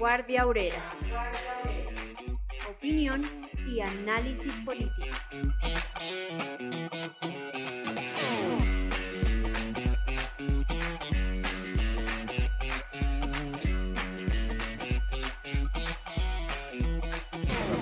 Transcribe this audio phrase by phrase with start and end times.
[0.00, 0.82] Vanguardia Obrera.
[2.70, 3.22] Opinión
[3.68, 5.06] y análisis político.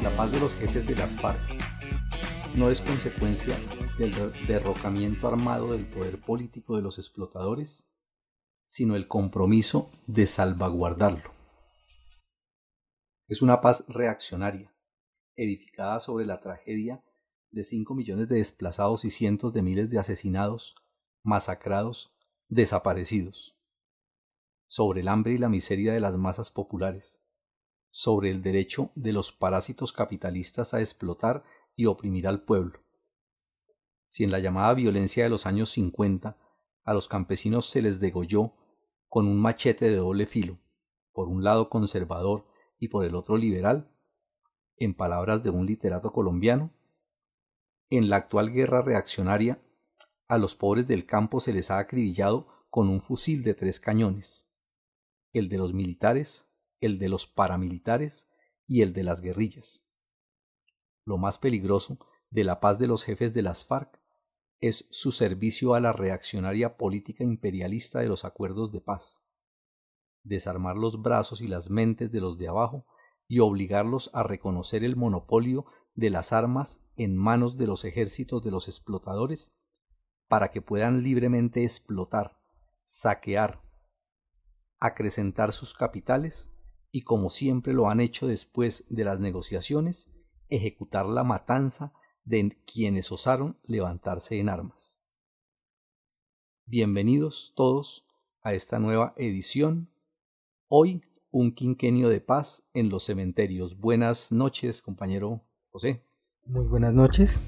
[0.02, 1.38] La paz de los jefes de las FARC
[2.56, 3.56] no es consecuencia
[3.96, 4.12] del
[4.48, 7.88] derrocamiento armado del poder político de los explotadores,
[8.64, 11.38] sino el compromiso de salvaguardarlo.
[13.28, 14.74] Es una paz reaccionaria,
[15.36, 17.05] edificada sobre la tragedia
[17.50, 20.77] de 5 millones de desplazados y cientos de miles de asesinados,
[21.22, 22.17] masacrados,
[22.48, 23.55] desaparecidos,
[24.67, 27.20] sobre el hambre y la miseria de las masas populares,
[27.91, 31.45] sobre el derecho de los parásitos capitalistas a explotar
[31.77, 32.80] y oprimir al pueblo.
[34.06, 36.39] Si en la llamada violencia de los años 50
[36.83, 38.55] a los campesinos se les degolló
[39.06, 40.58] con un machete de doble filo,
[41.12, 42.47] por un lado conservador
[42.78, 43.90] y por el otro liberal,
[44.76, 46.72] en palabras de un literato colombiano,
[47.90, 49.60] en la actual guerra reaccionaria,
[50.28, 54.50] a los pobres del campo se les ha acribillado con un fusil de tres cañones,
[55.32, 58.30] el de los militares, el de los paramilitares
[58.66, 59.86] y el de las guerrillas.
[61.04, 61.98] Lo más peligroso
[62.30, 63.98] de la paz de los jefes de las FARC
[64.60, 69.24] es su servicio a la reaccionaria política imperialista de los acuerdos de paz,
[70.24, 72.86] desarmar los brazos y las mentes de los de abajo
[73.27, 78.50] y obligarlos a reconocer el monopolio de las armas en manos de los ejércitos de
[78.50, 79.55] los explotadores
[80.29, 82.39] para que puedan libremente explotar,
[82.84, 83.62] saquear,
[84.79, 86.55] acrecentar sus capitales
[86.90, 90.11] y como siempre lo han hecho después de las negociaciones,
[90.48, 91.92] ejecutar la matanza
[92.24, 95.02] de quienes osaron levantarse en armas.
[96.67, 98.06] Bienvenidos todos
[98.42, 99.90] a esta nueva edición.
[100.70, 103.80] Hoy un quinquenio de paz en los cementerios.
[103.80, 105.40] Buenas noches, compañero
[105.70, 106.05] José.
[106.45, 107.40] Muy buenas noches.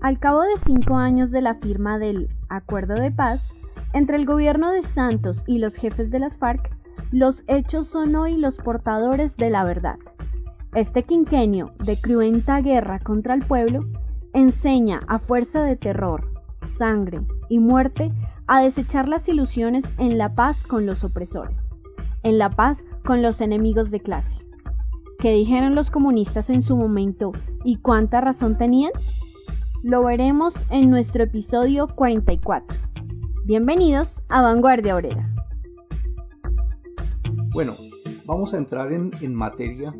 [0.00, 3.48] Al cabo de cinco años de la firma del Acuerdo de Paz
[3.94, 6.70] entre el gobierno de Santos y los jefes de las FARC,
[7.10, 9.98] los hechos son hoy los portadores de la verdad.
[10.72, 13.84] Este quinquenio de cruenta guerra contra el pueblo
[14.34, 16.37] enseña a fuerza de terror,
[16.78, 18.12] sangre y muerte
[18.46, 21.74] a desechar las ilusiones en la paz con los opresores,
[22.22, 24.36] en la paz con los enemigos de clase.
[25.18, 27.32] ¿Qué dijeron los comunistas en su momento
[27.64, 28.92] y cuánta razón tenían?
[29.82, 32.78] Lo veremos en nuestro episodio 44.
[33.44, 35.28] Bienvenidos a Vanguardia Obrera.
[37.52, 37.74] Bueno,
[38.24, 39.92] vamos a entrar en, en materia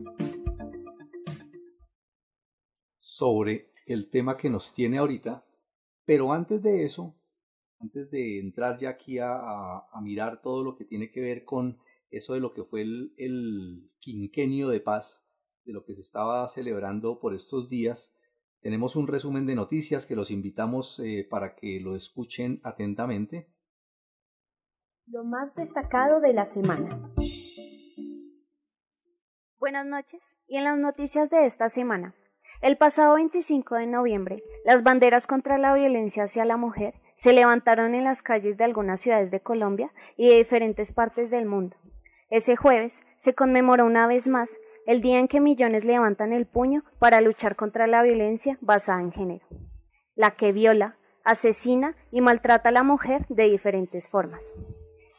[3.00, 5.42] sobre el tema que nos tiene ahorita,
[6.08, 7.14] pero antes de eso,
[7.78, 11.44] antes de entrar ya aquí a, a, a mirar todo lo que tiene que ver
[11.44, 11.78] con
[12.10, 15.28] eso de lo que fue el, el quinquenio de paz,
[15.66, 18.16] de lo que se estaba celebrando por estos días,
[18.62, 23.52] tenemos un resumen de noticias que los invitamos eh, para que lo escuchen atentamente.
[25.08, 27.12] Lo más destacado de la semana.
[29.58, 30.38] Buenas noches.
[30.46, 32.14] Y en las noticias de esta semana.
[32.60, 37.94] El pasado 25 de noviembre, las banderas contra la violencia hacia la mujer se levantaron
[37.94, 41.76] en las calles de algunas ciudades de Colombia y de diferentes partes del mundo.
[42.30, 46.82] Ese jueves se conmemoró una vez más el día en que millones levantan el puño
[46.98, 49.46] para luchar contra la violencia basada en género,
[50.16, 54.52] la que viola, asesina y maltrata a la mujer de diferentes formas.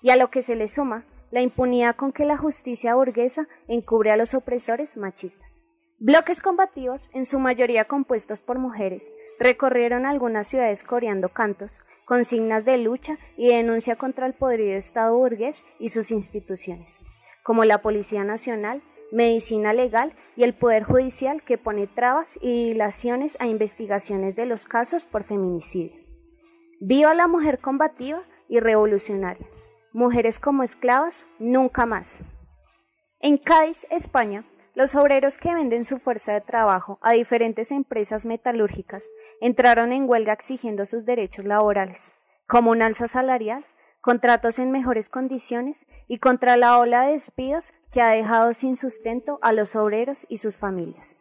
[0.01, 4.11] Y a lo que se le suma la impunidad con que la justicia burguesa encubre
[4.11, 5.58] a los opresores machistas.
[6.01, 12.77] Bloques combativos, en su mayoría compuestos por mujeres, recorrieron algunas ciudades coreando cantos, consignas de
[12.77, 17.01] lucha y denuncia contra el podrido Estado burgués y sus instituciones,
[17.43, 18.81] como la Policía Nacional,
[19.11, 24.67] Medicina Legal y el Poder Judicial que pone trabas y dilaciones a investigaciones de los
[24.67, 25.99] casos por feminicidio.
[26.79, 29.47] Viva la mujer combativa y revolucionaria.
[29.91, 32.23] Mujeres como esclavas, nunca más.
[33.19, 34.45] En Cádiz, España,
[34.79, 39.11] los obreros que venden su fuerza de trabajo a diferentes empresas metalúrgicas
[39.41, 42.13] entraron en huelga exigiendo sus derechos laborales,
[42.47, 43.65] como un alza salarial,
[43.99, 49.37] contratos en mejores condiciones y contra la ola de despidos que ha dejado sin sustento
[49.41, 51.17] a los obreros y sus familias.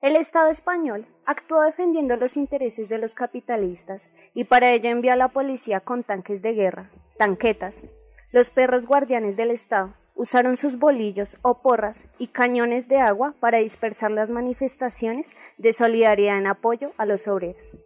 [0.00, 5.16] El Estado español actuó defendiendo los intereses de los capitalistas y para ello envió a
[5.16, 7.84] la policía con tanques de guerra, tanquetas.
[8.30, 13.58] Los perros guardianes del Estado usaron sus bolillos o porras y cañones de agua para
[13.58, 17.76] dispersar las manifestaciones de solidaridad en apoyo a los obreros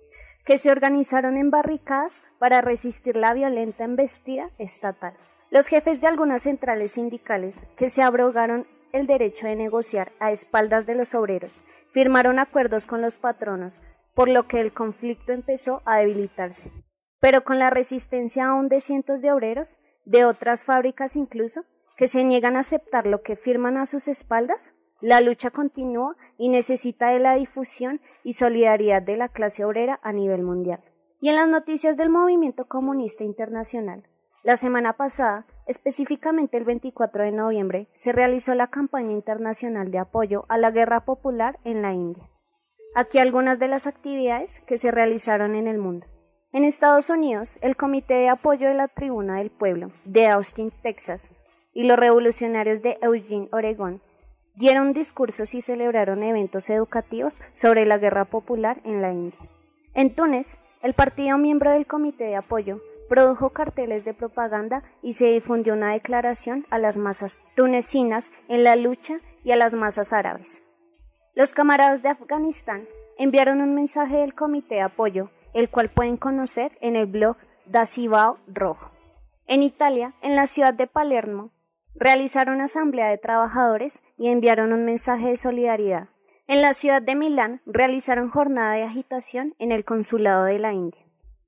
[0.47, 5.13] que se organizaron en barricadas para resistir la violenta embestida estatal.
[5.51, 10.87] Los jefes de algunas centrales sindicales, que se abrogaron el derecho de negociar a espaldas
[10.87, 13.81] de los obreros, firmaron acuerdos con los patronos,
[14.15, 16.71] por lo que el conflicto empezó a debilitarse.
[17.19, 21.65] Pero con la resistencia aún de cientos de obreros, de otras fábricas incluso,
[21.97, 26.49] que se niegan a aceptar lo que firman a sus espaldas, la lucha continúa y
[26.49, 30.81] necesita de la difusión y solidaridad de la clase obrera a nivel mundial.
[31.21, 34.07] Y en las noticias del movimiento comunista internacional,
[34.43, 40.45] la semana pasada, específicamente el 24 de noviembre, se realizó la campaña internacional de apoyo
[40.49, 42.31] a la guerra popular en la India.
[42.95, 46.07] Aquí algunas de las actividades que se realizaron en el mundo.
[46.53, 51.33] En Estados Unidos, el Comité de Apoyo de la Tribuna del Pueblo de Austin, Texas,
[51.77, 54.01] y los revolucionarios de Eugene, Oregón,
[54.55, 59.39] dieron discursos y celebraron eventos educativos sobre la guerra popular en la India.
[59.93, 62.81] En Túnez, el partido miembro del Comité de Apoyo
[63.11, 68.75] produjo carteles de propaganda y se difundió una declaración a las masas tunecinas en la
[68.75, 70.65] lucha y a las masas árabes.
[71.35, 72.89] Los camaradas de Afganistán
[73.19, 77.37] enviaron un mensaje del Comité de Apoyo, el cual pueden conocer en el blog
[77.67, 78.91] da Cibao Rojo.
[79.47, 81.51] En Italia, en la ciudad de Palermo,
[81.99, 86.09] realizaron asamblea de trabajadores y enviaron un mensaje de solidaridad.
[86.49, 91.05] En la ciudad de Milán realizaron jornada de agitación en el consulado de la India.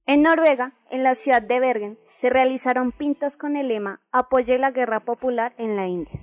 [0.06, 4.70] En Noruega, en la ciudad de Bergen, se realizaron pintas con el lema Apoye la
[4.70, 6.20] guerra popular en la India.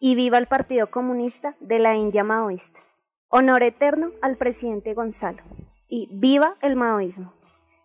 [0.00, 2.80] Y viva el Partido Comunista de la India Maoísta.
[3.28, 5.42] Honor eterno al presidente Gonzalo.
[5.88, 7.32] Y viva el maoísmo.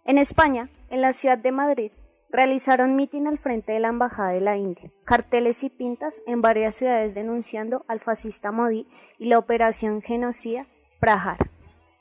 [0.04, 1.92] En España, en la ciudad de Madrid,
[2.34, 6.74] realizaron mitin al frente de la Embajada de la India, carteles y pintas en varias
[6.74, 8.88] ciudades denunciando al fascista Modi
[9.20, 10.66] y la operación genocida
[11.00, 11.52] Prahar.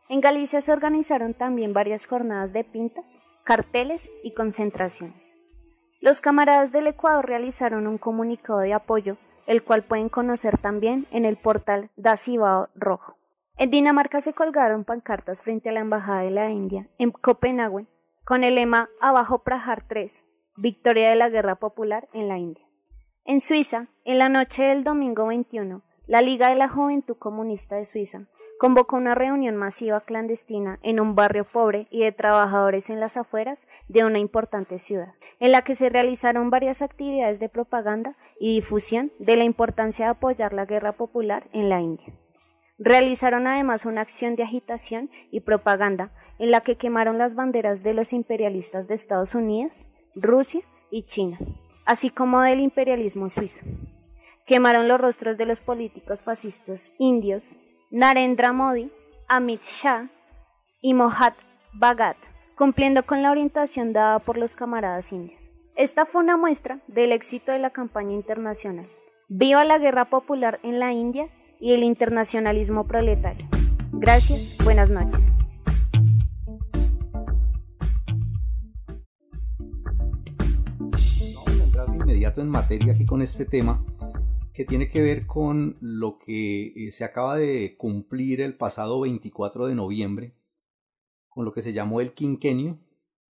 [0.09, 5.37] En Galicia se organizaron también varias jornadas de pintas, carteles y concentraciones.
[6.01, 11.27] Los camaradas del Ecuador realizaron un comunicado de apoyo, el cual pueden conocer también en
[11.27, 13.17] el portal da Cibao Rojo.
[13.59, 17.87] En Dinamarca se colgaron pancartas frente a la Embajada de la India en Copenhague
[18.25, 20.25] con el lema Abajo Prajar 3,
[20.57, 22.65] victoria de la guerra popular en la India.
[23.25, 27.85] En Suiza, en la noche del domingo 21, la Liga de la Juventud Comunista de
[27.85, 28.27] Suiza
[28.61, 33.67] convocó una reunión masiva clandestina en un barrio pobre y de trabajadores en las afueras
[33.89, 39.13] de una importante ciudad, en la que se realizaron varias actividades de propaganda y difusión
[39.19, 42.15] de la importancia de apoyar la guerra popular en la India.
[42.79, 47.95] Realizaron además una acción de agitación y propaganda en la que quemaron las banderas de
[47.95, 49.87] los imperialistas de Estados Unidos,
[50.17, 51.39] Rusia y China,
[51.87, 53.65] así como del imperialismo suizo.
[54.45, 57.61] Quemaron los rostros de los políticos fascistas indios
[57.93, 58.91] Narendra Modi,
[59.29, 60.11] Amit Shah
[60.81, 61.35] y Mohat
[61.75, 62.17] Bhagat,
[62.57, 65.53] cumpliendo con la orientación dada por los camaradas indios.
[65.77, 68.87] Esta fue una muestra del éxito de la campaña internacional.
[69.29, 71.29] Viva la guerra popular en la India
[71.61, 73.47] y el internacionalismo proletario.
[73.93, 75.33] Gracias, buenas noches.
[82.41, 83.85] En materia aquí con este tema
[84.55, 89.67] que tiene que ver con lo que eh, se acaba de cumplir el pasado 24
[89.67, 90.35] de noviembre,
[91.29, 92.79] con lo que se llamó el quinquenio,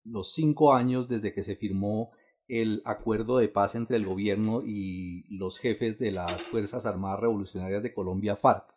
[0.04, 2.11] los cinco años desde que se firmó
[2.49, 7.82] el acuerdo de paz entre el gobierno y los jefes de las Fuerzas Armadas Revolucionarias
[7.82, 8.75] de Colombia, FARC.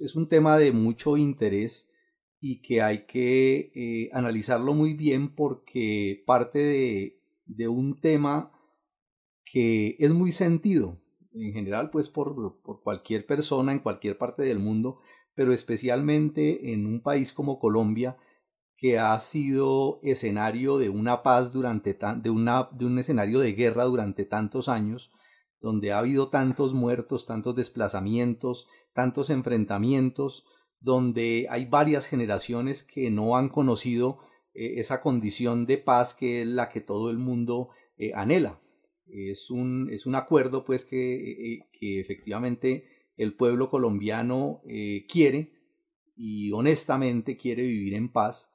[0.00, 1.90] Es un tema de mucho interés
[2.40, 8.52] y que hay que eh, analizarlo muy bien porque parte de un tema
[9.50, 11.00] que es muy sentido
[11.32, 15.00] en general pues por, por cualquier persona en cualquier parte del mundo,
[15.34, 18.16] pero especialmente en un país como Colombia
[18.76, 23.84] que ha sido escenario de una paz durante de, una, de un escenario de guerra
[23.84, 25.12] durante tantos años,
[25.60, 30.46] donde ha habido tantos muertos, tantos desplazamientos, tantos enfrentamientos,
[30.80, 34.18] donde hay varias generaciones que no han conocido
[34.54, 38.60] eh, esa condición de paz que es la que todo el mundo eh, anhela
[39.12, 42.84] es un, es un acuerdo pues que, eh, que, efectivamente
[43.16, 45.52] el pueblo colombiano eh, quiere
[46.16, 48.52] y honestamente quiere vivir en paz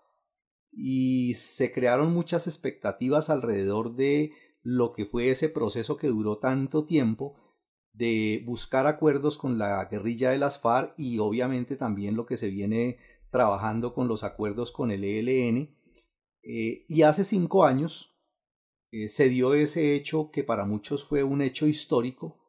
[0.71, 6.85] y se crearon muchas expectativas alrededor de lo que fue ese proceso que duró tanto
[6.85, 7.35] tiempo
[7.93, 12.49] de buscar acuerdos con la guerrilla de las FARC y obviamente también lo que se
[12.49, 12.97] viene
[13.29, 15.75] trabajando con los acuerdos con el ELN.
[16.43, 18.14] Eh, y hace cinco años
[18.97, 22.39] eh, se dio ese hecho que para muchos fue un hecho histórico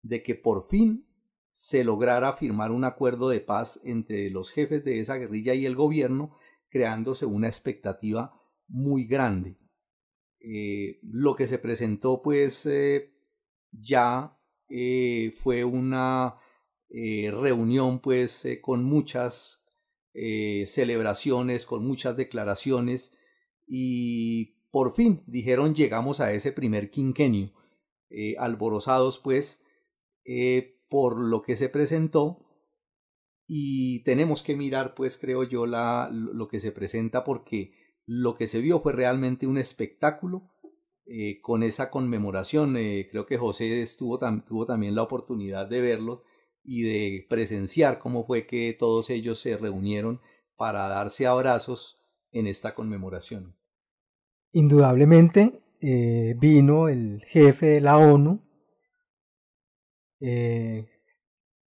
[0.00, 1.06] de que por fin
[1.52, 5.76] se lograra firmar un acuerdo de paz entre los jefes de esa guerrilla y el
[5.76, 6.38] gobierno,
[6.70, 8.32] creándose una expectativa
[8.66, 9.58] muy grande.
[10.38, 12.66] Eh, lo que se presentó pues
[13.70, 14.38] ya
[14.70, 16.36] eh, fue una
[16.88, 19.66] reunión pues con muchas
[20.14, 23.12] celebraciones, con muchas declaraciones
[23.66, 27.52] y por fin dijeron llegamos a ese primer quinquenio,
[28.38, 29.62] alborozados pues
[30.88, 32.44] por lo que se presentó
[33.46, 37.72] y tenemos que mirar pues creo yo la, lo que se presenta porque
[38.06, 40.50] lo que se vio fue realmente un espectáculo
[41.06, 42.76] eh, con esa conmemoración.
[42.76, 46.22] Eh, creo que José estuvo tuvo también la oportunidad de verlo
[46.62, 50.20] y de presenciar cómo fue que todos ellos se reunieron
[50.56, 52.00] para darse abrazos
[52.30, 53.56] en esta conmemoración.
[54.52, 58.42] Indudablemente eh, vino el jefe de la ONU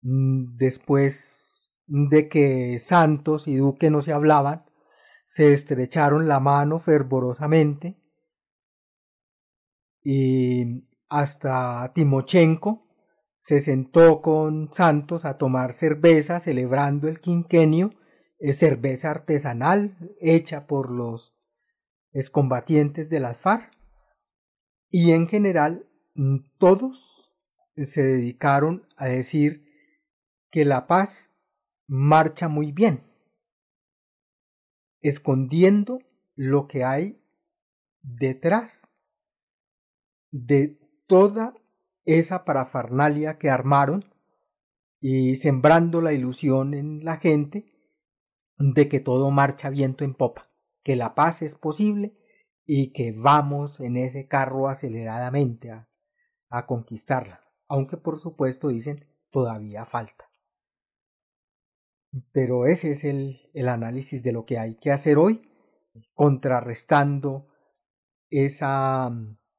[0.02, 1.44] mm, después
[1.88, 4.66] de que Santos y Duque no se hablaban,
[5.26, 7.98] se estrecharon la mano fervorosamente
[10.04, 12.88] y hasta Timochenko
[13.40, 17.92] se sentó con Santos a tomar cerveza celebrando el quinquenio,
[18.52, 21.38] cerveza artesanal hecha por los
[22.14, 23.72] excombatientes de las FARC
[24.90, 27.34] y en general mm, todos
[27.76, 29.66] se dedicaron a decir
[30.52, 31.36] que la paz
[31.88, 33.04] marcha muy bien,
[35.02, 36.00] escondiendo
[36.36, 37.20] lo que hay
[38.02, 38.92] detrás
[40.32, 41.56] de toda
[42.06, 44.06] esa parafernalia que armaron
[45.00, 47.66] y sembrando la ilusión en la gente
[48.58, 50.53] de que todo marcha viento en popa,
[50.84, 52.14] que la paz es posible
[52.66, 55.88] y que vamos en ese carro aceleradamente a,
[56.68, 60.30] conquistarla, aunque por supuesto dicen todavía falta.
[62.32, 65.42] Pero ese es el, el análisis de lo que hay que hacer hoy,
[66.14, 67.48] contrarrestando
[68.30, 69.12] esa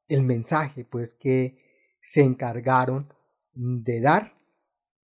[0.07, 1.57] el mensaje pues que
[2.01, 3.13] se encargaron
[3.53, 4.37] de dar,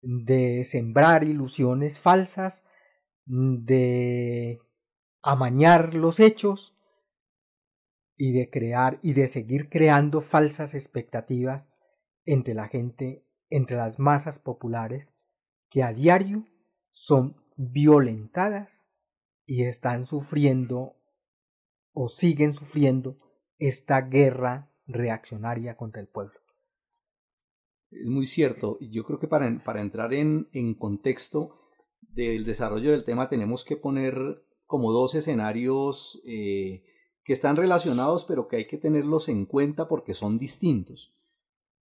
[0.02, 2.64] de sembrar ilusiones falsas,
[3.24, 4.60] de
[5.28, 6.74] amañar los hechos
[8.16, 11.70] y de crear y de seguir creando falsas expectativas
[12.24, 15.12] entre la gente, entre las masas populares
[15.68, 16.46] que a diario
[16.92, 18.90] son violentadas
[19.44, 20.96] y están sufriendo
[21.92, 23.18] o siguen sufriendo
[23.58, 26.40] esta guerra reaccionaria contra el pueblo.
[27.90, 28.78] Es muy cierto.
[28.80, 31.54] Yo creo que para, para entrar en, en contexto
[32.00, 36.84] del desarrollo del tema tenemos que poner como dos escenarios eh,
[37.24, 41.16] que están relacionados pero que hay que tenerlos en cuenta porque son distintos.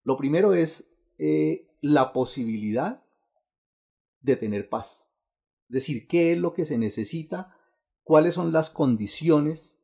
[0.05, 3.03] Lo primero es eh, la posibilidad
[4.21, 5.11] de tener paz.
[5.69, 7.57] Es decir, qué es lo que se necesita,
[8.05, 9.81] cuáles son las condiciones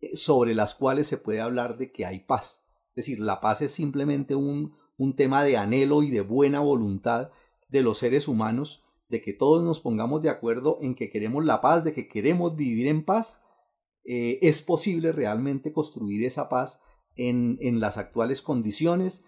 [0.00, 2.62] eh, sobre las cuales se puede hablar de que hay paz.
[2.90, 7.30] Es decir, la paz es simplemente un, un tema de anhelo y de buena voluntad
[7.70, 11.60] de los seres humanos, de que todos nos pongamos de acuerdo en que queremos la
[11.60, 13.42] paz, de que queremos vivir en paz.
[14.04, 16.80] Eh, es posible realmente construir esa paz
[17.16, 19.24] en, en las actuales condiciones.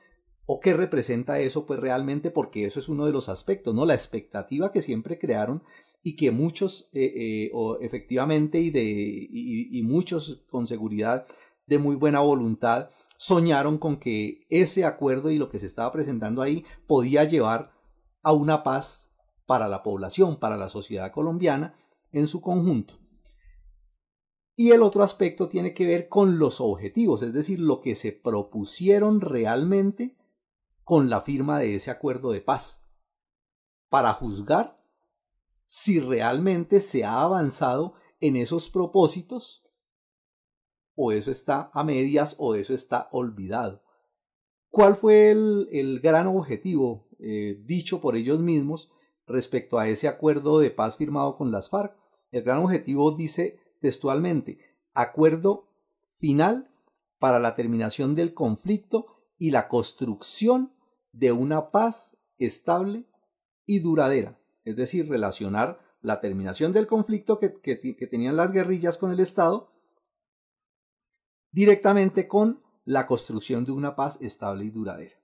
[0.47, 1.67] ¿O qué representa eso?
[1.67, 3.85] Pues realmente porque eso es uno de los aspectos, ¿no?
[3.85, 5.63] La expectativa que siempre crearon
[6.03, 11.27] y que muchos, eh, eh, o efectivamente, y, de, y, muchos con seguridad
[11.67, 16.41] de muy buena voluntad, soñaron con que ese acuerdo y lo que se estaba presentando
[16.41, 17.73] ahí podía llevar
[18.23, 19.08] a una paz
[19.49, 21.75] para la población, para la sociedad colombiana
[22.13, 22.99] en su conjunto.
[24.55, 28.13] Y el otro aspecto tiene que ver con los objetivos, es decir, lo que se
[28.13, 30.19] propusieron realmente
[30.85, 32.85] con la firma de ese acuerdo de paz,
[33.89, 34.85] para juzgar
[35.65, 39.65] si realmente se ha avanzado en esos propósitos
[40.95, 43.83] o eso está a medias o eso está olvidado.
[44.69, 48.91] ¿Cuál fue el, gran objetivo eh, dicho por ellos mismos
[49.29, 51.95] respecto a ese acuerdo de paz firmado con las FARC?
[52.31, 54.59] El gran objetivo dice textualmente,
[54.95, 55.69] acuerdo
[56.07, 56.71] final
[57.19, 59.07] para la terminación del conflicto
[59.39, 60.73] y la construcción
[61.13, 63.05] de una paz estable
[63.67, 69.19] y duradera es decir, relacionar la terminación del conflicto que, tenían las guerrillas con el
[69.19, 69.73] Estado
[71.53, 75.15] directamente con la construcción de una paz estable y duradera.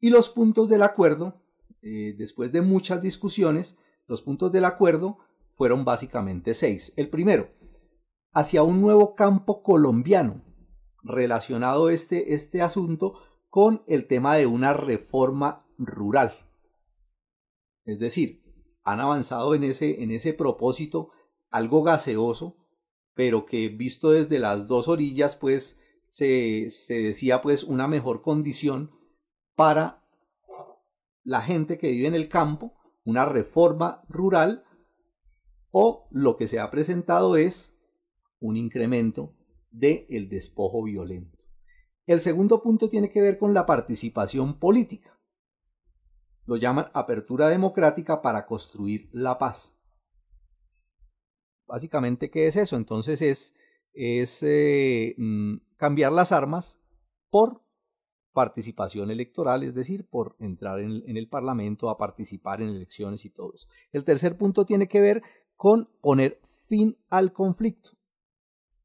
[0.00, 1.40] Y los puntos del acuerdo,
[1.82, 5.18] eh, después de muchas discusiones, los puntos del acuerdo
[5.52, 6.92] fueron básicamente seis.
[6.96, 7.50] El primero,
[8.32, 10.44] hacia un nuevo campo colombiano,
[11.02, 16.34] relacionado este, este asunto con el tema de una reforma rural.
[17.84, 18.42] Es decir,
[18.82, 21.10] han avanzado en ese, en ese propósito
[21.50, 22.56] algo gaseoso,
[23.14, 28.90] pero que visto desde las dos orillas, pues se, se decía pues una mejor condición
[29.54, 30.05] para
[31.26, 32.72] la gente que vive en el campo,
[33.04, 34.64] una reforma rural,
[35.72, 37.76] o lo que se ha presentado es
[38.38, 39.34] un incremento
[39.72, 41.46] del el despojo violento.
[42.06, 45.18] El segundo punto tiene que ver con la participación política.
[46.44, 49.80] Lo llaman apertura democrática para construir la paz.
[51.66, 52.76] Básicamente, ¿qué es eso?
[52.76, 53.56] Entonces es,
[53.92, 56.80] es eh, mm, cambiar las armas
[57.30, 57.65] por
[58.36, 63.54] participación electoral, es decir, por entrar en, el Parlamento, a participar en elecciones y todo
[63.54, 63.66] eso.
[63.92, 65.22] El tercer punto tiene que ver
[65.56, 66.38] con poner
[66.68, 67.92] fin al conflicto.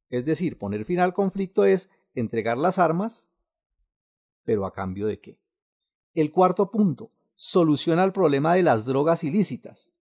[0.09, 3.29] Es decir, poner fin al conflicto es entregar las armas,
[4.45, 5.37] pero a cambio de qué.
[6.13, 9.91] El cuarto punto, soluciona el problema de las drogas ilícitas.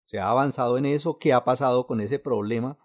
[0.00, 2.78] Se ha avanzado en eso, ¿qué ha pasado con ese problema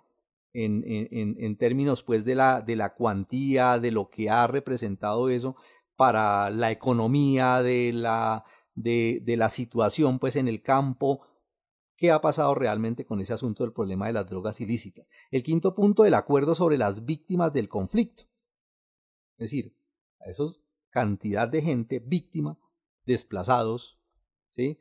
[0.53, 5.29] en, en, en términos pues de la, de la cuantía, de lo que ha representado
[5.29, 5.56] eso
[5.96, 11.22] para la economía, de la, de, de la situación pues en el campo,
[11.96, 15.08] qué ha pasado realmente con ese asunto del problema de las drogas ilícitas.
[15.32, 18.24] El quinto punto, el acuerdo sobre las víctimas del conflicto.
[19.38, 19.75] Es decir,
[20.20, 22.58] a esos cantidad de gente víctima,
[23.06, 24.00] desplazados,
[24.50, 24.79] ¿sí?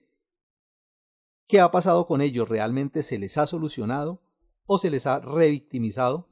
[1.47, 2.49] ¿Qué ha pasado con ellos?
[2.49, 4.23] ¿Realmente se les ha solucionado
[4.69, 6.29] o se les ha revictimizado?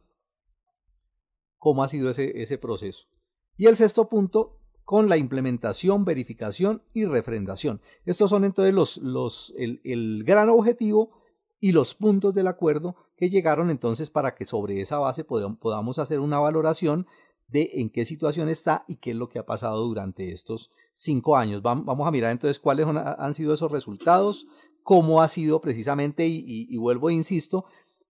[1.56, 3.08] ¿Cómo ha sido ese, ese proceso?
[3.56, 7.80] Y el sexto punto, con la implementación, verificación y refrendación.
[8.04, 11.10] Estos son entonces los, los, el, el gran objetivo
[11.58, 16.20] y los puntos del acuerdo que llegaron entonces para que sobre esa base podamos hacer
[16.20, 17.06] una valoración
[17.48, 21.36] de en qué situación está y qué es lo que ha pasado durante estos cinco
[21.36, 21.62] años.
[21.62, 24.46] Vamos a mirar entonces cuáles han sido esos resultados,
[24.82, 27.64] cómo ha sido precisamente, y, y, y vuelvo e insisto,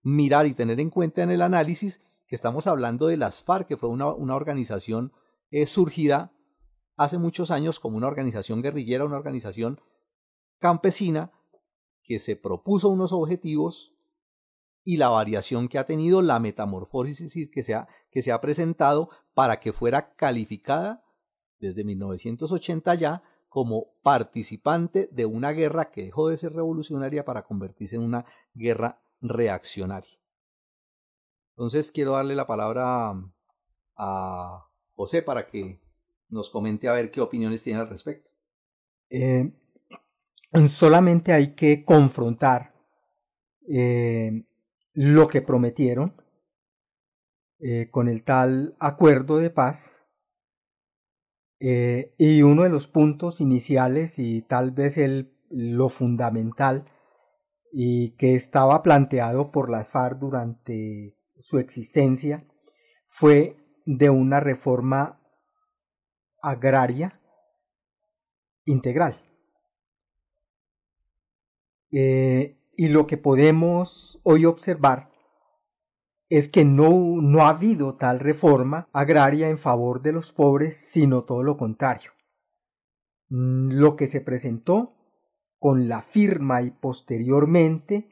[0.07, 3.77] mirar y tener en cuenta en el análisis que estamos hablando de las FARC, que
[3.77, 5.12] fue una, una organización
[5.51, 6.33] eh, surgida
[6.97, 9.81] hace muchos años como una organización guerrillera, una organización
[10.61, 11.33] campesina
[12.05, 13.97] que se propuso unos objetivos
[14.85, 19.11] y la variación que ha tenido, la metamorfosis que se ha, que se ha presentado
[19.35, 21.03] para que fuera calificada
[21.59, 27.97] desde 1980 ya como participante de una guerra que dejó de ser revolucionaria para convertirse
[27.97, 30.18] en una guerra reaccionaria.
[31.57, 33.14] Entonces quiero darle la palabra
[33.96, 35.81] a José para que
[36.29, 38.31] nos comente a ver qué opiniones tiene al respecto.
[39.09, 39.52] Eh,
[40.68, 42.74] solamente hay que confrontar
[43.68, 44.44] eh,
[44.92, 46.14] lo que prometieron
[47.59, 49.92] eh, con el tal acuerdo de paz
[51.59, 56.85] y uno de los puntos iniciales y tal vez el, lo fundamental
[57.79, 62.43] y que estaba planteado por la FARC durante su existencia
[63.07, 65.21] fue de una reforma
[66.41, 67.21] agraria
[68.65, 69.23] integral.
[71.93, 75.11] Eh, y lo que podemos hoy observar
[76.31, 81.25] es que no, no ha habido tal reforma agraria en favor de los pobres, sino
[81.25, 82.12] todo lo contrario.
[83.29, 84.96] Mm, lo que se presentó
[85.59, 88.09] con la firma y posteriormente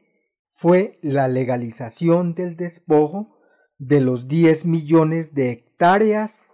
[0.49, 3.37] fue la legalización del despojo
[3.77, 6.45] de los 10 millones de hectáreas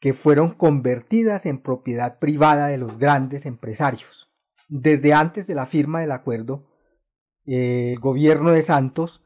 [0.00, 4.30] que fueron convertidas en propiedad privada de los grandes empresarios.
[4.68, 6.68] Desde antes de la firma del acuerdo,
[7.44, 9.24] el gobierno de Santos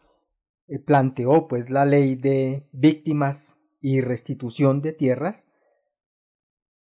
[0.68, 5.44] eh, planteó pues la ley de víctimas y restitución de tierras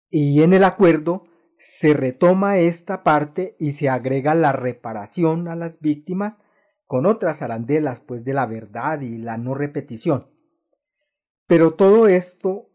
[0.09, 1.23] y en el acuerdo
[1.61, 6.39] se retoma esta parte y se agrega la reparación a las víctimas
[6.87, 10.27] con otras arandelas pues de la verdad y la no repetición.
[11.45, 12.71] Pero todo esto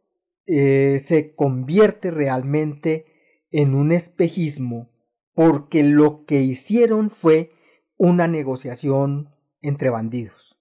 [0.47, 3.07] eh, se convierte realmente
[3.51, 4.93] en un espejismo
[5.35, 7.51] porque lo que hicieron fue
[7.97, 10.61] una negociación entre bandidos.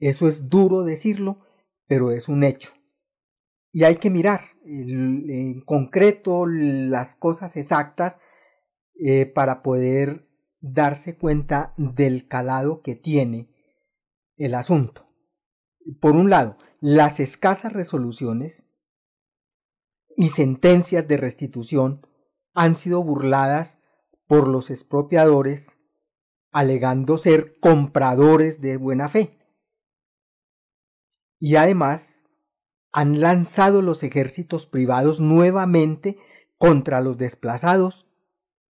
[0.00, 1.38] Eso es duro decirlo,
[1.86, 2.72] pero es un hecho.
[3.74, 8.20] Y hay que mirar en concreto las cosas exactas
[8.94, 10.28] eh, para poder
[10.60, 13.52] darse cuenta del calado que tiene
[14.36, 15.04] el asunto.
[16.00, 18.64] Por un lado, las escasas resoluciones
[20.16, 22.06] y sentencias de restitución
[22.52, 23.80] han sido burladas
[24.28, 25.80] por los expropiadores
[26.52, 29.36] alegando ser compradores de buena fe.
[31.40, 32.23] Y además
[32.94, 36.16] han lanzado los ejércitos privados nuevamente
[36.58, 38.08] contra los desplazados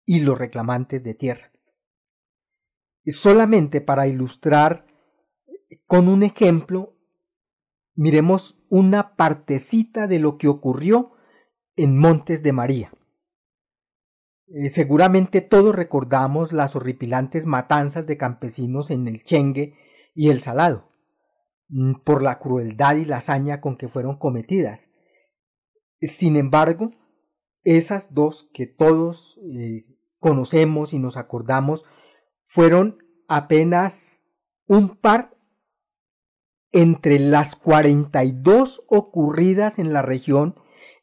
[0.05, 1.51] y los reclamantes de tierra.
[3.05, 4.85] Solamente para ilustrar
[5.87, 6.95] con un ejemplo,
[7.95, 11.11] miremos una partecita de lo que ocurrió
[11.75, 12.93] en Montes de María.
[14.47, 19.73] Eh, seguramente todos recordamos las horripilantes matanzas de campesinos en el Chengue
[20.15, 20.92] y el Salado,
[22.03, 24.91] por la crueldad y la hazaña con que fueron cometidas.
[26.01, 26.91] Sin embargo,
[27.63, 29.85] esas dos que todos eh,
[30.19, 31.85] conocemos y nos acordamos
[32.43, 32.97] fueron
[33.27, 34.25] apenas
[34.67, 35.35] un par
[36.71, 40.55] entre las 42 ocurridas en la región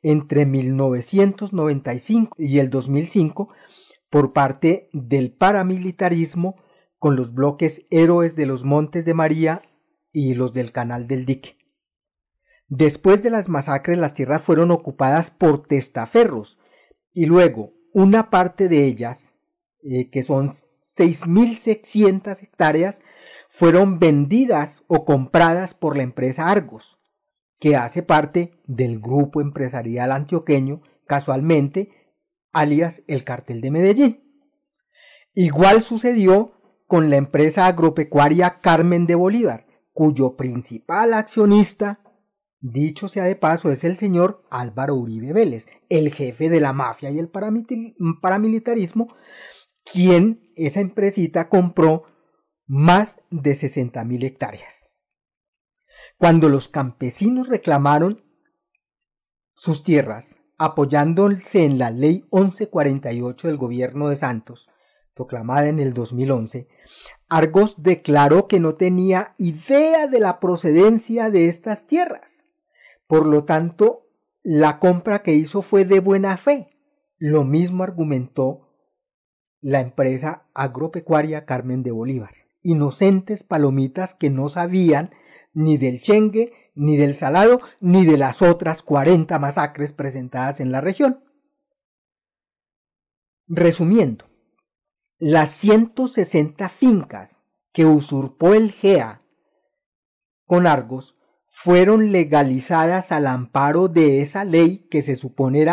[0.03, 3.49] entre 1995 y el 2005
[4.11, 6.57] por parte del paramilitarismo
[6.99, 9.62] con los bloques Héroes de los Montes de María
[10.12, 11.57] y los del Canal del Dique.
[12.68, 16.59] Después de las masacres las tierras fueron ocupadas por testaferros
[17.12, 19.37] y luego una parte de ellas,
[19.83, 23.03] eh, que son 6.600 hectáreas,
[23.49, 27.01] fueron vendidas o compradas por la empresa Argos
[27.61, 31.90] que hace parte del grupo empresarial antioqueño, casualmente,
[32.53, 34.25] alias el cartel de Medellín.
[35.35, 36.53] Igual sucedió
[36.87, 42.00] con la empresa agropecuaria Carmen de Bolívar, cuyo principal accionista,
[42.61, 47.11] dicho sea de paso, es el señor Álvaro Uribe Vélez, el jefe de la mafia
[47.11, 49.14] y el paramilitarismo,
[49.85, 52.05] quien esa empresita compró
[52.66, 54.90] más de 60 mil hectáreas.
[56.18, 58.22] Cuando los campesinos reclamaron
[59.55, 64.68] sus tierras, apoyándose en la ley 1148 del gobierno de Santos,
[65.20, 66.66] proclamada en el 2011,
[67.28, 72.46] Argos declaró que no tenía idea de la procedencia de estas tierras.
[73.06, 74.06] Por lo tanto,
[74.42, 76.70] la compra que hizo fue de buena fe.
[77.18, 78.70] Lo mismo argumentó
[79.61, 82.33] la empresa agropecuaria Carmen de Bolívar.
[82.62, 85.11] Inocentes palomitas que no sabían
[85.52, 90.80] ni del Chengue, ni del Salado, ni de las otras 40 masacres presentadas en la
[90.80, 91.22] región.
[93.48, 94.30] Resumiendo,
[95.20, 99.20] las 160 fincas que usurpó el GEA
[100.46, 101.14] con Argos
[101.46, 105.66] fueron legalizadas al amparo de esa ley que se supone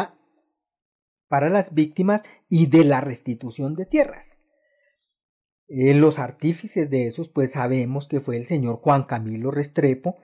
[1.30, 4.38] para las víctimas y de la restitución de tierras.
[5.70, 10.18] Eh, los artífices de esos, pues sabemos que fue el señor Juan Camilo Restrepo,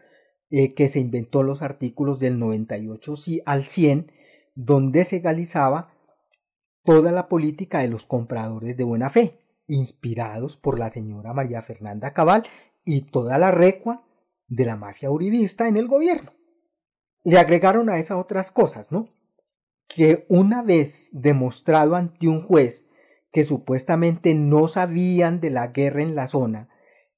[0.50, 3.14] eh, que se inventó los artículos del 98
[3.46, 4.12] al 100,
[4.54, 5.93] donde se legalizaba
[6.84, 12.14] toda la política de los compradores de buena fe, inspirados por la señora María Fernanda
[12.14, 12.44] Cabal
[12.84, 14.04] y toda la recua
[14.48, 16.32] de la mafia uribista en el gobierno.
[17.24, 19.08] Le agregaron a esas otras cosas, ¿no?
[19.88, 22.86] Que una vez demostrado ante un juez
[23.32, 26.70] que supuestamente no sabían de la guerra en la zona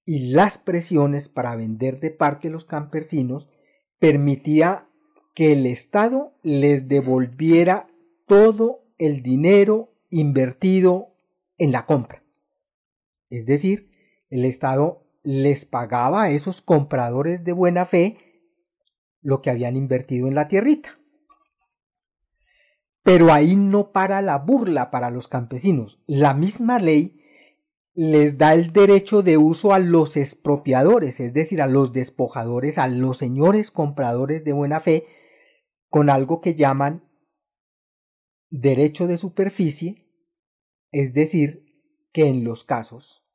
[0.06, 3.50] y las presiones para vender de parte los campesinos
[4.00, 4.88] permitía
[5.34, 7.88] que el Estado les devolviera
[8.28, 11.16] todo el dinero invertido
[11.58, 12.24] en la compra.
[13.30, 13.92] Es decir,
[14.30, 18.18] el Estado les pagaba a esos compradores de buena fe
[19.22, 21.00] lo que habían invertido en la tierrita.
[23.02, 26.00] Pero ahí no para la burla para los campesinos.
[26.06, 27.22] La misma ley
[27.96, 32.88] les da el derecho de uso a los expropiadores, es decir, a los despojadores, a
[32.88, 35.08] los señores compradores de buena fe,
[35.90, 37.05] con algo que llaman
[38.50, 40.06] derecho de superficie,
[40.92, 41.66] es decir,
[42.12, 43.26] que en los casos,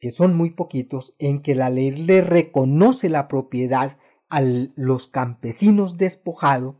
[0.00, 5.98] que son muy poquitos, en que la ley le reconoce la propiedad a los campesinos
[5.98, 6.76] despojados,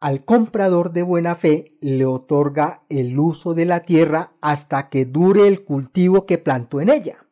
[0.00, 5.48] al comprador de buena fe le otorga el uso de la tierra hasta que dure
[5.48, 7.26] el cultivo que plantó en ella,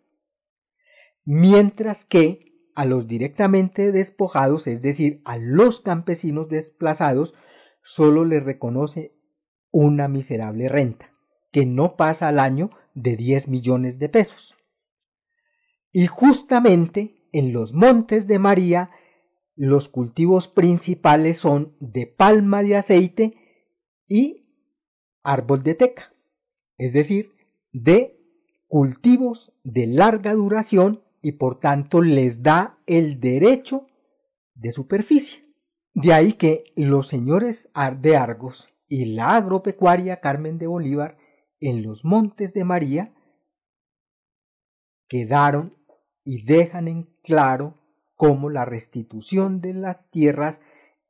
[1.24, 7.34] mientras que a los directamente despojados, es decir, a los campesinos desplazados,
[7.86, 9.14] solo le reconoce
[9.70, 11.12] una miserable renta,
[11.52, 14.56] que no pasa al año de 10 millones de pesos.
[15.92, 18.90] Y justamente en los montes de María
[19.54, 23.34] los cultivos principales son de palma de aceite
[24.08, 24.50] y
[25.22, 26.12] árbol de teca,
[26.78, 27.32] es decir,
[27.72, 28.20] de
[28.66, 33.86] cultivos de larga duración y por tanto les da el derecho
[34.54, 35.45] de superficie.
[35.96, 37.70] De ahí que los señores
[38.02, 41.16] de Argos y la agropecuaria Carmen de Bolívar
[41.58, 43.14] en los montes de María
[45.08, 45.74] quedaron
[46.22, 47.76] y dejan en claro
[48.14, 50.60] cómo la restitución de las tierras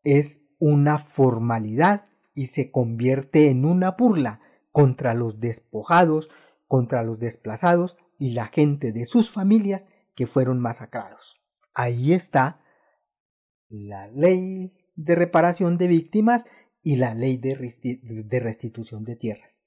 [0.04, 4.38] es una formalidad y se convierte en una burla
[4.70, 6.30] contra los despojados,
[6.68, 9.82] contra los desplazados y la gente de sus familias
[10.14, 11.40] que fueron masacrados.
[11.74, 12.60] Ahí está
[13.68, 16.44] la ley de reparación de víctimas
[16.82, 17.54] y la ley de,
[18.40, 19.58] restitución de tierras.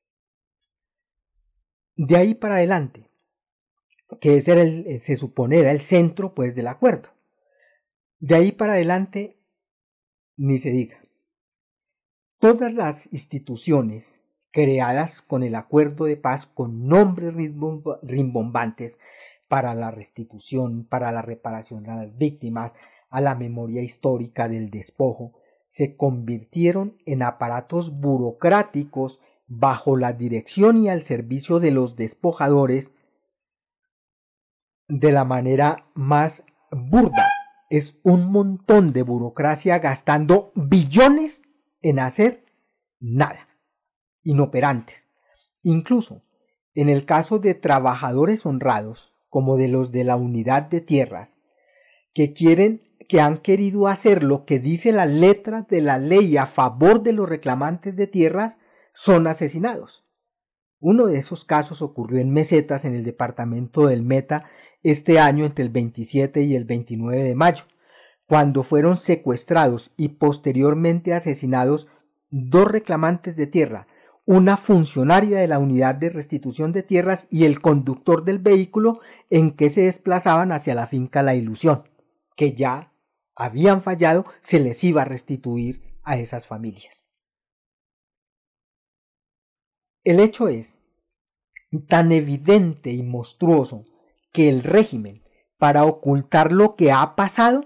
[1.96, 3.10] De ahí para adelante,
[4.22, 7.10] que el, se supone era el centro pues del acuerdo.
[8.20, 9.38] De ahí para adelante,
[10.38, 10.98] ni se diga.
[12.40, 14.18] Todas las instituciones
[14.52, 17.34] creadas con el acuerdo de paz con nombres
[18.02, 18.98] rimbombantes
[19.50, 22.74] para la restitución, para la reparación a las víctimas,
[23.10, 25.34] a la memoria histórica del despojo,
[25.68, 32.92] se convirtieron en aparatos burocráticos bajo la dirección y al servicio de los despojadores
[34.88, 37.28] de la manera más burda.
[37.70, 41.44] Es un montón de burocracia gastando billones
[41.82, 42.46] en hacer
[43.00, 43.48] nada,
[44.24, 45.08] inoperantes.
[45.62, 46.24] Incluso
[46.74, 51.40] en el caso de trabajadores honrados, como de los de la unidad de tierras,
[52.14, 56.46] que quieren que han querido hacer lo que dice la letra de la ley a
[56.46, 58.60] favor de los reclamantes de tierras
[58.94, 60.06] son asesinados.
[60.80, 64.46] Uno de esos casos ocurrió en Mesetas, en el departamento del Meta,
[64.84, 67.64] este año entre el 27 y el 29 de mayo,
[68.28, 71.88] cuando fueron secuestrados y posteriormente asesinados
[72.30, 73.88] dos reclamantes de tierra,
[74.26, 79.00] una funcionaria de la unidad de restitución de tierras y el conductor del vehículo
[79.32, 81.86] en que se desplazaban hacia la finca La Ilusión,
[82.36, 82.89] que ya
[83.40, 87.10] habían fallado, se les iba a restituir a esas familias.
[90.04, 90.80] El hecho es
[91.88, 93.86] tan evidente y monstruoso
[94.32, 95.24] que el régimen,
[95.58, 97.66] para ocultar lo que ha pasado,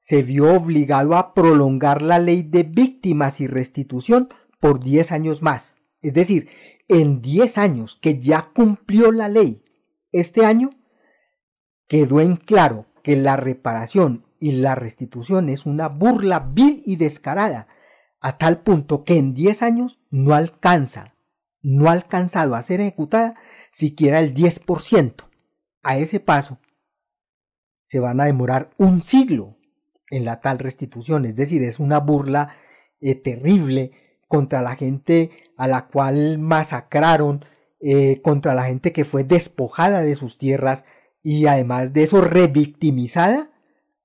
[0.00, 4.28] se vio obligado a prolongar la ley de víctimas y restitución
[4.60, 6.50] por 10 años más es decir,
[6.86, 9.64] en 10 años que ya cumplió la ley,
[10.12, 10.68] este año
[11.88, 17.66] quedó en claro que la reparación y la restitución es una burla vil y descarada,
[18.20, 21.14] a tal punto que en 10 años no alcanza,
[21.62, 23.36] no ha alcanzado a ser ejecutada
[23.70, 25.14] siquiera el 10%.
[25.82, 26.58] A ese paso
[27.84, 29.56] se van a demorar un siglo
[30.10, 32.54] en la tal restitución, es decir, es una burla
[33.00, 33.92] eh, terrible
[34.28, 37.46] contra la gente a la cual masacraron,
[37.80, 40.84] eh, contra la gente que fue despojada de sus tierras
[41.22, 43.53] y además de eso revictimizada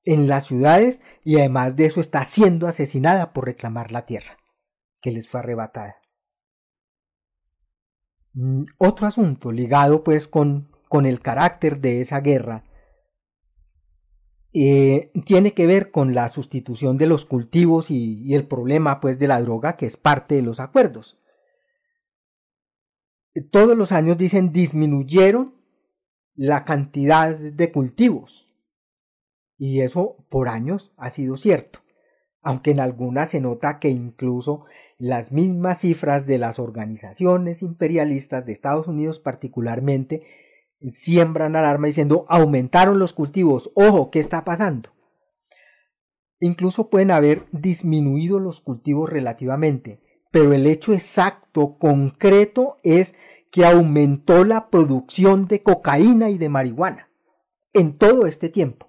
[0.09, 4.37] en las ciudades y además de eso está siendo asesinada por reclamar la tierra
[5.01, 5.97] que les fue arrebatada.
[8.33, 12.63] Mm, otro asunto ligado pues con, con el carácter de esa guerra
[14.51, 19.27] eh, tiene que ver con la sustitución de los cultivos y, el problema pues de
[19.27, 21.19] la droga que es parte de los acuerdos.
[23.51, 25.53] Todos los años dicen disminuyeron
[26.33, 28.48] la cantidad de cultivos
[29.59, 31.79] y eso por años ha sido cierto,
[32.41, 34.65] aunque en algunas se nota que incluso
[34.97, 40.23] las mismas cifras de las organizaciones imperialistas de Estados Unidos particularmente
[40.91, 44.89] siembran alarma diciendo aumentaron los cultivos, ojo, ¿qué está pasando?
[46.39, 49.99] Incluso pueden haber disminuido los cultivos relativamente,
[50.31, 53.13] pero el hecho exacto, concreto, es
[53.51, 57.09] que aumentó la producción de cocaína y de marihuana
[57.73, 58.88] en todo este tiempo.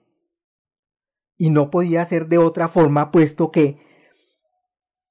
[1.40, 3.78] Y no podía ser de otra forma, puesto que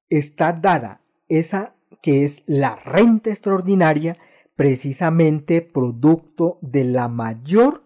[0.09, 4.15] está dada esa que es la renta extraordinaria
[4.55, 7.83] precisamente producto de la mayor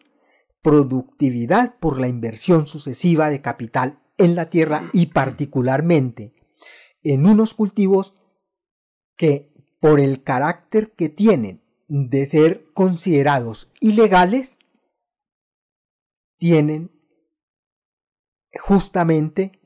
[0.62, 6.34] productividad por la inversión sucesiva de capital en la tierra y particularmente
[7.02, 8.14] en unos cultivos
[9.16, 14.60] que por el carácter que tienen de ser considerados ilegales,
[16.38, 16.93] tienen
[18.60, 19.60] justamente,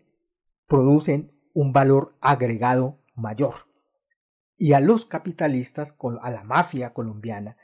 [0.68, 3.68] producen un valor agregado mayor.
[4.58, 7.58] Y a los capitalistas, a la mafia colombiana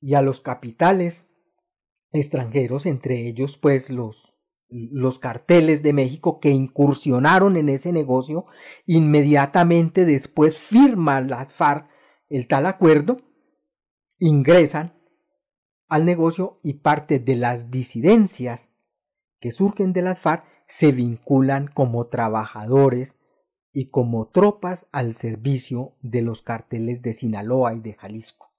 [0.00, 1.30] y a los capitales
[2.12, 4.38] extranjeros, entre ellos pues los,
[4.68, 8.44] los carteles de México que incursionaron en ese negocio,
[8.86, 11.88] inmediatamente después firman la FARC
[12.28, 13.20] el tal acuerdo,
[14.18, 14.94] ingresan
[15.88, 18.73] al negocio y parte de las disidencias
[19.40, 23.16] que surgen de la FARC se vinculan como trabajadores
[23.72, 28.52] y como tropas al servicio de los carteles de Sinaloa y de Jalisco.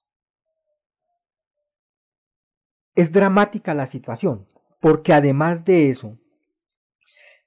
[2.94, 4.48] Es dramática la situación,
[4.80, 6.18] porque además de eso,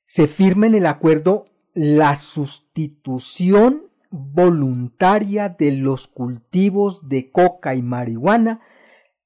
[0.05, 8.61] se firma en el acuerdo la sustitución voluntaria de los cultivos de coca y marihuana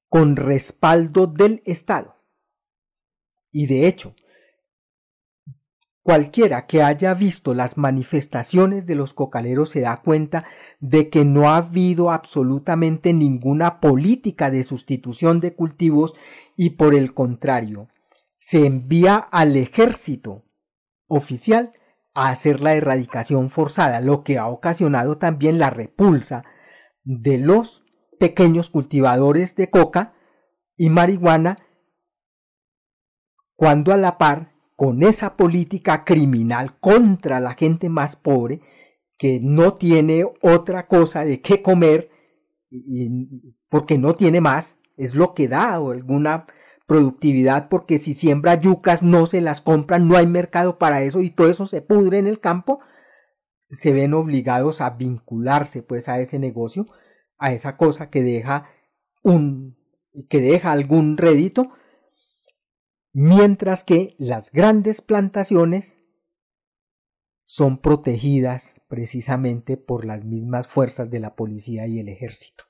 [0.09, 2.12] con respaldo del Estado.
[3.53, 4.15] Y de hecho,
[6.01, 10.45] cualquiera que haya visto las manifestaciones de los cocaleros se da cuenta
[10.81, 16.15] de que no ha habido absolutamente ninguna política de sustitución de cultivos
[16.57, 17.87] y por el contrario,
[18.37, 20.43] se envía al ejército
[21.07, 21.71] oficial
[22.13, 26.43] a hacer la erradicación forzada, lo que ha ocasionado también la repulsa
[27.03, 27.85] de los
[28.19, 30.13] pequeños cultivadores de coca
[30.75, 31.62] y marihuana,
[33.55, 38.61] cuando a la par con esa política criminal contra la gente más pobre,
[39.17, 42.09] que no tiene otra cosa de qué comer,
[43.69, 46.47] porque no tiene más, es lo que da o alguna
[46.85, 51.29] productividad porque si siembra yucas no se las compran, no hay mercado para eso y
[51.29, 52.79] todo eso se pudre en el campo,
[53.71, 56.87] se ven obligados a vincularse pues a ese negocio,
[57.37, 58.69] a esa cosa que deja
[59.23, 59.77] un
[60.29, 61.71] que deja algún rédito,
[63.13, 65.99] mientras que las grandes plantaciones
[67.45, 72.65] son protegidas precisamente por las mismas fuerzas de la policía y el ejército.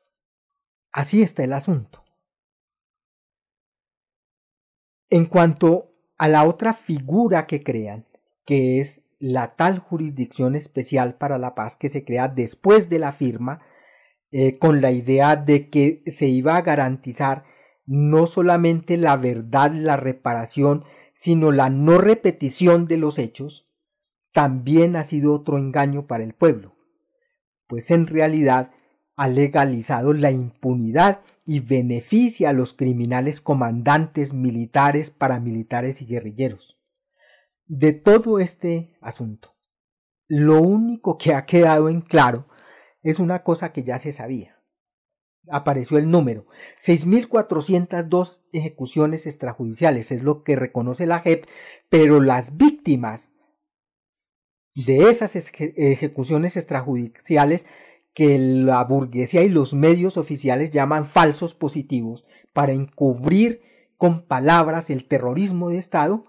[0.91, 2.03] Así está el asunto.
[5.09, 8.05] En cuanto a la otra figura que crean,
[8.45, 13.13] que es la tal jurisdicción especial para la paz que se crea después de la
[13.13, 13.61] firma,
[14.31, 17.45] eh, con la idea de que se iba a garantizar
[17.85, 23.69] no solamente la verdad, la reparación, sino la no repetición de los hechos,
[24.33, 26.75] también ha sido otro engaño para el pueblo,
[27.67, 28.71] pues en realidad
[29.15, 36.79] ha legalizado la impunidad y beneficia a los criminales comandantes militares, paramilitares y guerrilleros.
[37.67, 39.53] De todo este asunto,
[40.27, 42.47] lo único que ha quedado en claro
[43.03, 44.52] es una cosa que ya se sabía.
[45.49, 46.45] Apareció el número,
[46.79, 51.45] 6.402 ejecuciones extrajudiciales, es lo que reconoce la JEP,
[51.89, 53.33] pero las víctimas
[54.73, 57.65] de esas ejecuciones extrajudiciales
[58.13, 63.61] que la burguesía y los medios oficiales llaman falsos positivos para encubrir
[63.97, 66.25] con palabras el terrorismo de Estado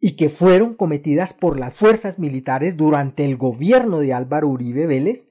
[0.00, 5.28] y que fueron cometidas por las fuerzas militares durante el gobierno de Álvaro Uribe Vélez,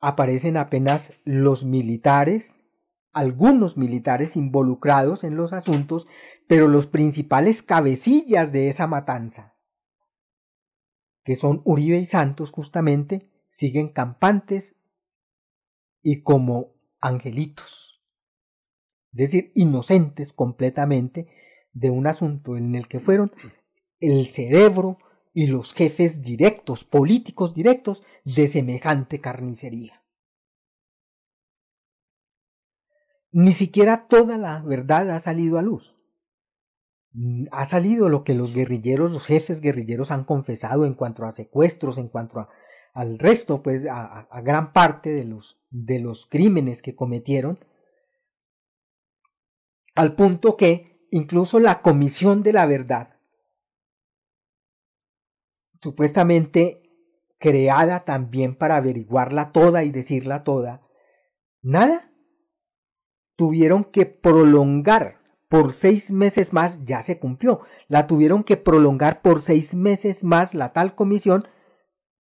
[0.00, 2.62] aparecen apenas los militares,
[3.12, 6.06] algunos militares involucrados en los asuntos,
[6.46, 9.58] pero los principales cabecillas de esa matanza
[11.28, 14.80] que son Uribe y Santos justamente, siguen campantes
[16.02, 18.02] y como angelitos,
[19.12, 21.28] es decir, inocentes completamente
[21.74, 23.30] de un asunto en el que fueron
[24.00, 24.96] el cerebro
[25.38, 30.02] y los jefes directos, políticos directos de semejante carnicería.
[33.30, 35.94] Ni siquiera toda la verdad ha salido a luz.
[37.12, 41.30] Mm, ha salido lo que los guerrilleros, los jefes guerrilleros han confesado en cuanto a
[41.30, 42.48] secuestros, en cuanto
[42.92, 47.64] al resto, pues a, a, gran parte de los, de los crímenes que cometieron,
[49.94, 53.17] al punto que incluso la Comisión de la Verdad,
[55.80, 56.82] supuestamente
[57.38, 60.82] creada también para averiguarla toda y decirla toda,
[61.62, 62.10] nada,
[63.36, 67.60] tuvieron que prolongar por seis meses más ya se cumplió.
[67.88, 71.48] La tuvieron que prolongar por seis meses más la tal comisión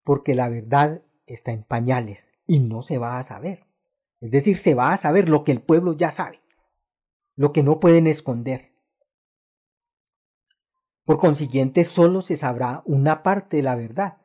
[0.04, 3.66] porque la verdad está en pañales y no se va a saber.
[4.20, 6.40] Es decir, se va a saber lo que el pueblo ya sabe,
[7.34, 8.75] lo que no pueden esconder.
[11.06, 14.18] Por consiguiente, solo se sabrá una parte de la verdad.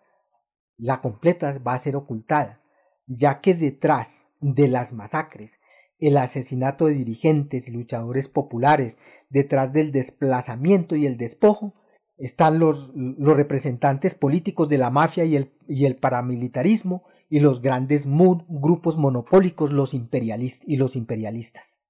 [0.77, 2.59] La completa va a ser ocultada,
[3.05, 5.59] ya que detrás de las masacres
[5.99, 8.97] el asesinato de dirigentes y luchadores populares,
[9.29, 11.75] detrás del desplazamiento y el despojo,
[12.17, 19.71] están los, representantes políticos de la mafia y el, paramilitarismo y los grandes grupos monopólicos
[19.71, 21.83] los y los imperialistas.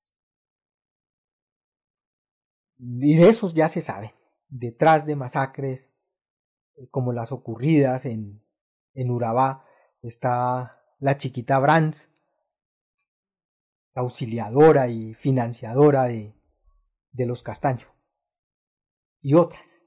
[2.77, 4.13] Y de esos ya se sabe.
[4.51, 5.93] Detrás de masacres
[6.75, 8.43] eh, como las ocurridas en,
[8.93, 9.65] en Urabá
[10.01, 12.09] está la chiquita Brands,
[13.95, 16.35] auxiliadora y financiadora de,
[17.11, 17.89] de los Castaños,
[19.21, 19.85] y otras,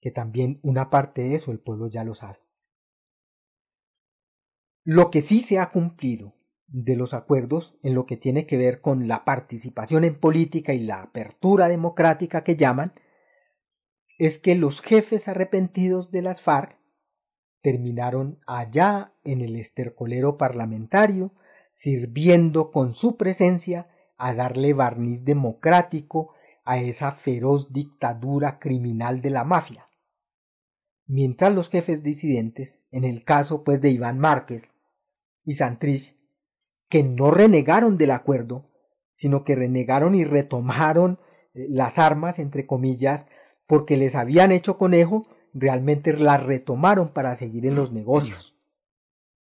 [0.00, 2.40] que también una parte de eso el pueblo ya lo sabe.
[4.84, 6.34] Lo que sí se ha cumplido
[6.66, 10.80] de los acuerdos en lo que tiene que ver con la participación en política y
[10.80, 12.92] la apertura democrática que llaman,
[14.26, 16.78] es que los jefes arrepentidos de las FARC
[17.60, 21.32] terminaron allá en el estercolero parlamentario,
[21.72, 29.42] sirviendo con su presencia a darle barniz democrático a esa feroz dictadura criminal de la
[29.42, 29.88] mafia.
[31.06, 34.76] Mientras los jefes disidentes, en el caso pues de Iván Márquez
[35.44, 36.16] y Santrich,
[36.88, 38.70] que no renegaron del acuerdo,
[39.14, 41.18] sino que renegaron y retomaron
[41.54, 43.26] eh, las armas, entre comillas,
[43.72, 48.54] porque les habían hecho conejo, realmente las retomaron para seguir en los negocios,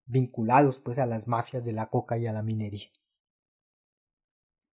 [0.05, 2.89] vinculados pues a las mafias de la coca y a la minería.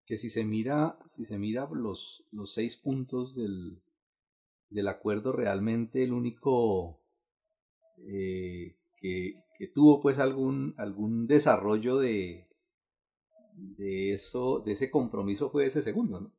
[0.05, 3.81] Que si se mira, si se mira los, los seis puntos del,
[4.69, 7.01] del acuerdo, realmente el único
[7.97, 12.47] eh, que, que, tuvo pues algún, algún desarrollo de,
[13.55, 16.38] de eso, de ese compromiso fue ese segundo, ¿no?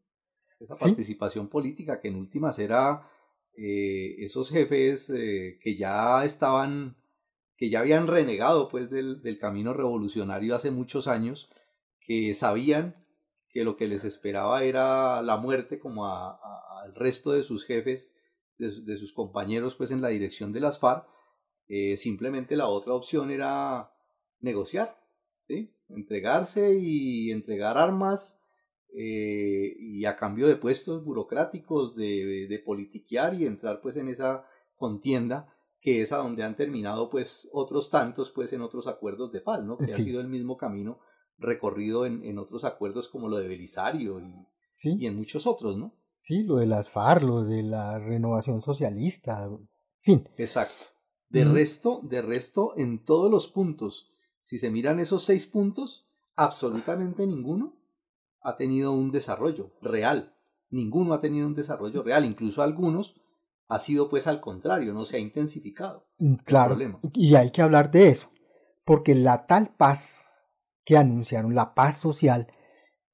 [0.61, 3.09] Esa participación política que en últimas era
[3.57, 6.97] eh, esos jefes eh, que ya estaban,
[7.57, 11.51] que ya habían renegado pues del, del, camino revolucionario hace muchos años,
[12.01, 12.95] que sabían
[13.49, 18.17] que lo que les esperaba era la muerte como al resto de sus jefes,
[18.59, 21.07] de, de, sus compañeros pues en la dirección de las FARC,
[21.69, 23.93] eh, simplemente la otra opción era
[24.41, 25.01] negociar,
[25.47, 25.73] ¿sí?
[25.89, 28.40] entregarse y entregar armas
[28.95, 34.45] eh, y a cambio de puestos burocráticos, de, de, politiquear y entrar pues en esa
[34.77, 39.41] contienda que es a donde han terminado pues otros tantos pues en otros acuerdos de
[39.41, 39.79] paz, ¿no?
[39.79, 41.01] Que ha sido el mismo camino
[41.39, 44.97] recorrido en, en, otros acuerdos como lo de Belisario y, ¿Sí?
[44.99, 45.95] y en muchos otros, ¿no?
[46.19, 49.49] Sí, lo de las FARC, lo de la renovación socialista,
[50.01, 50.29] fin.
[50.37, 50.85] Exacto.
[51.31, 51.53] De mm.
[51.55, 54.11] resto, de resto, en todos los puntos
[54.43, 57.77] si se miran esos seis puntos, absolutamente ninguno
[58.43, 60.35] ha tenido un desarrollo real.
[60.71, 62.25] Ninguno ha tenido un desarrollo real.
[62.25, 63.21] Incluso algunos
[63.69, 66.07] ha sido pues al contrario, no se ha intensificado.
[66.19, 66.77] Mm, claro.
[67.15, 68.31] Y hay que hablar de eso.
[68.85, 70.43] Porque la tal paz
[70.85, 72.49] que anunciaron, la paz social,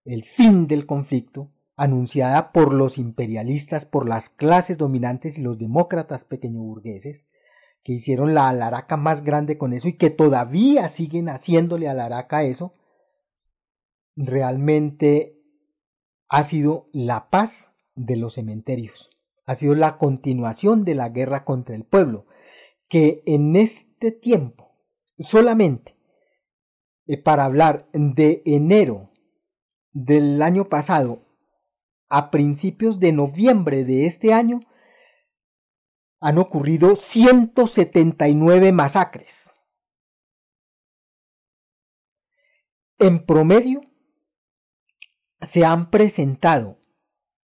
[0.05, 6.25] el fin del conflicto, anunciada por los imperialistas, por las clases dominantes y los demócratas
[6.25, 7.27] pequeñoburgueses,
[7.83, 12.75] que hicieron la alaraca más grande con eso y que todavía siguen haciéndole alaraca eso,
[14.17, 15.39] realmente
[16.29, 19.11] ha sido la paz de los cementerios,
[19.45, 22.27] ha sido la continuación de la guerra contra el pueblo,
[22.89, 24.73] que en este tiempo,
[25.19, 25.97] solamente
[27.07, 29.11] eh, para hablar de enero
[29.93, 31.23] del año pasado
[32.09, 34.61] a principios de noviembre de este año,
[36.21, 39.53] han ocurrido 179 masacres.
[42.99, 43.86] En promedio,
[45.41, 46.79] se han presentado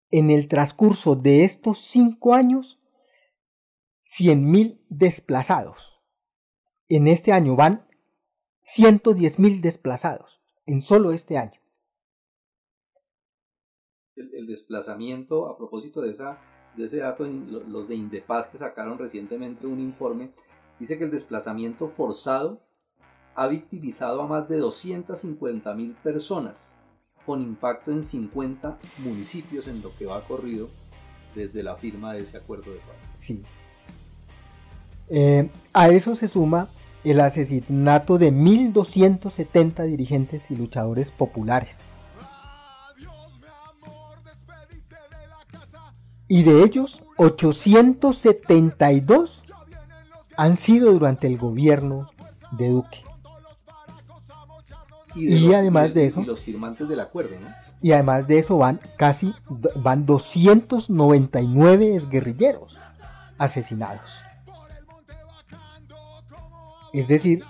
[0.10, 2.82] en el transcurso de estos cinco años
[4.06, 6.02] 100.000 desplazados.
[6.88, 7.88] En este año van
[8.64, 11.60] 110.000 desplazados, en solo este año.
[14.16, 16.42] El, el desplazamiento, a propósito de esa
[16.78, 20.32] de ese dato, los de Indepaz que sacaron recientemente un informe,
[20.80, 22.62] dice que el desplazamiento forzado
[23.36, 26.76] ha victimizado a más de 250 mil personas,
[27.28, 30.70] con impacto en 50 municipios en lo que va corrido
[31.36, 32.96] desde la firma de ese acuerdo de paz.
[33.14, 33.44] Sí.
[35.10, 36.70] Eh, a eso se suma
[37.04, 41.86] el asesinato de 1.270 dirigentes y luchadores populares
[46.28, 49.44] y de ellos 872
[50.36, 52.10] han sido durante el gobierno
[52.52, 53.07] de Duque.
[55.18, 57.48] Y, y además de eso, y los firmantes del acuerdo, ¿no?
[57.82, 59.34] Y además de eso van casi
[59.76, 62.78] van 299 exguerrilleros
[63.38, 64.22] asesinados.
[66.94, 67.44] Es decir,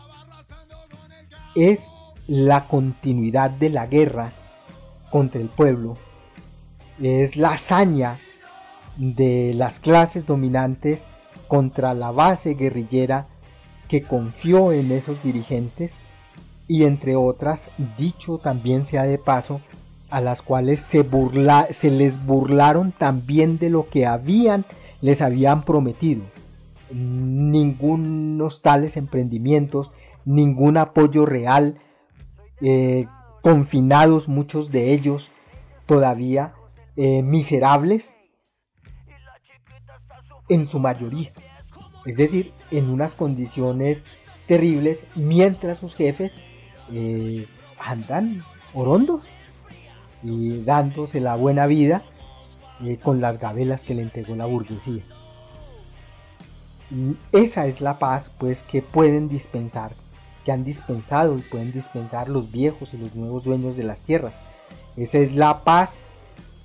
[1.55, 1.91] es
[2.27, 4.33] la continuidad de la guerra
[5.09, 5.97] contra el pueblo,
[7.01, 8.19] es la hazaña
[8.97, 11.05] de las clases dominantes
[11.47, 13.27] contra la base guerrillera
[13.87, 15.95] que confió en esos dirigentes
[16.67, 19.61] y entre otras, dicho también sea de paso,
[20.09, 24.65] a las cuales se, burla, se les burlaron también de lo que habían,
[25.01, 26.23] les habían prometido.
[26.91, 29.91] Ningunos tales emprendimientos,
[30.25, 31.75] ningún apoyo real,
[32.61, 33.07] eh,
[33.41, 35.31] confinados muchos de ellos
[35.85, 36.53] todavía,
[36.95, 38.17] eh, miserables,
[40.49, 41.31] en su mayoría.
[42.05, 44.01] Es decir, en unas condiciones
[44.47, 46.33] terribles, mientras sus jefes
[46.91, 47.47] eh,
[47.79, 49.35] andan orondos
[50.23, 52.03] y dándose la buena vida
[52.83, 55.03] eh, con las gabelas que le entregó la burguesía.
[56.89, 59.91] Y esa es la paz pues que pueden dispensar,
[60.45, 64.33] que han dispensado y pueden dispensar los viejos y los nuevos dueños de las tierras.
[64.95, 66.07] Esa es la paz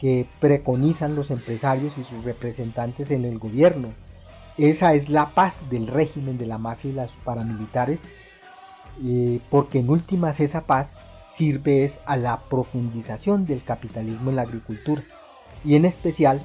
[0.00, 3.88] que preconizan los empresarios y sus representantes en el gobierno.
[4.58, 8.00] Esa es la paz del régimen de la mafia y los paramilitares,
[9.04, 10.94] eh, porque en últimas esa paz
[11.26, 15.02] sirve es a la profundización del capitalismo en la agricultura
[15.64, 16.42] y en especial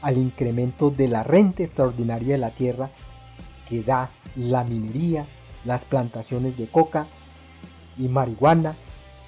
[0.00, 2.90] al incremento de la renta extraordinaria de la tierra
[3.68, 5.26] que da la minería,
[5.64, 7.06] las plantaciones de coca
[7.98, 8.74] y marihuana,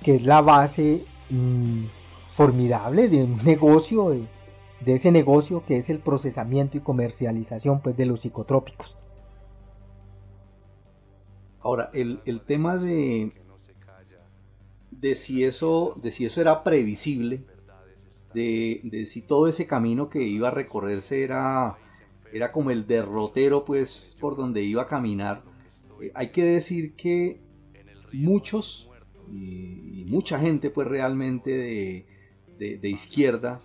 [0.03, 1.85] que es la base mm,
[2.29, 8.07] formidable de un negocio, de, ese negocio que es el procesamiento y comercialización pues, de
[8.07, 8.97] los psicotrópicos.
[11.65, 13.33] Ahora, el, el tema de,
[14.91, 17.43] de, si eso, de si eso era previsible,
[18.35, 21.79] de, de, si todo ese camino que iba a recorrerse era,
[22.35, 25.43] era como el derrotero pues por donde iba a caminar,
[26.03, 27.41] eh, hay que decir que
[28.13, 28.91] muchos
[29.33, 32.07] y, mucha gente pues realmente de,
[32.59, 33.59] de, de izquierda,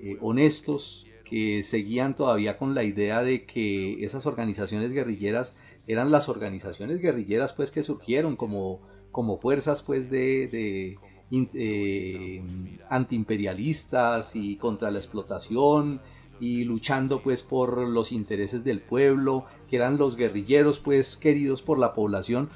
[0.00, 5.54] eh, honestos, que seguían todavía con la idea de que esas organizaciones guerrilleras
[5.86, 8.80] eran las organizaciones guerrilleras pues que surgieron como,
[9.12, 10.98] como fuerzas pues de, de
[11.30, 12.42] eh,
[12.88, 16.00] antiimperialistas y contra la explotación
[16.38, 21.78] y luchando pues por los intereses del pueblo, que eran los guerrilleros pues queridos por
[21.78, 22.50] la población,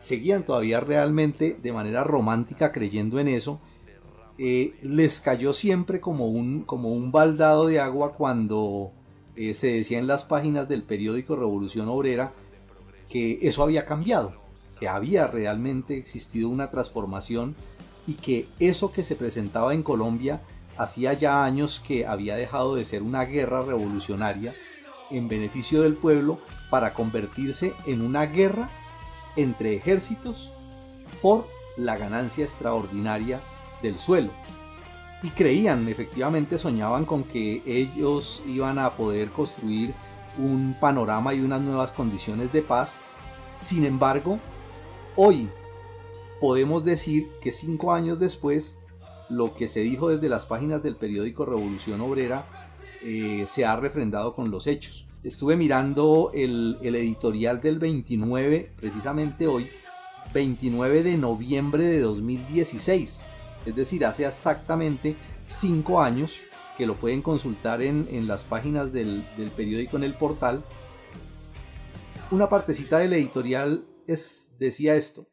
[0.00, 3.60] seguían todavía realmente de manera romántica creyendo en eso.
[4.36, 8.92] Eh, les cayó siempre como un, como un baldado de agua cuando
[9.36, 12.32] eh, se decía en las páginas del periódico Revolución Obrera
[13.08, 14.34] que eso había cambiado,
[14.78, 17.54] que había realmente existido una transformación
[18.06, 20.42] y que eso que se presentaba en Colombia
[20.76, 24.54] hacía ya años que había dejado de ser una guerra revolucionaria
[25.10, 26.38] en beneficio del pueblo
[26.70, 28.68] para convertirse en una guerra
[29.36, 30.52] entre ejércitos
[31.22, 31.46] por
[31.76, 33.40] la ganancia extraordinaria
[33.82, 34.30] del suelo.
[35.22, 39.94] Y creían, efectivamente soñaban con que ellos iban a poder construir
[40.38, 43.00] un panorama y unas nuevas condiciones de paz.
[43.54, 44.38] Sin embargo,
[45.16, 45.48] hoy
[46.40, 48.78] podemos decir que cinco años después,
[49.28, 52.46] lo que se dijo desde las páginas del periódico Revolución Obrera
[53.02, 55.06] eh, se ha refrendado con los hechos.
[55.22, 59.68] Estuve mirando el, el editorial del 29, precisamente hoy,
[60.32, 63.26] 29 de noviembre de 2016
[63.66, 66.40] es decir, hace exactamente cinco años,
[66.76, 70.64] que lo pueden consultar en, en las páginas del, del, periódico en el portal.
[72.30, 75.28] Una partecita del editorial es, decía esto.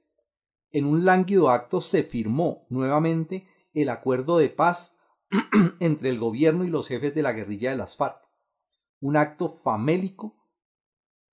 [0.72, 4.98] En un lánguido acto se firmó nuevamente el acuerdo de paz
[5.80, 8.22] entre el gobierno y los jefes de la guerrilla de las FARC.
[9.00, 10.38] Un acto famélico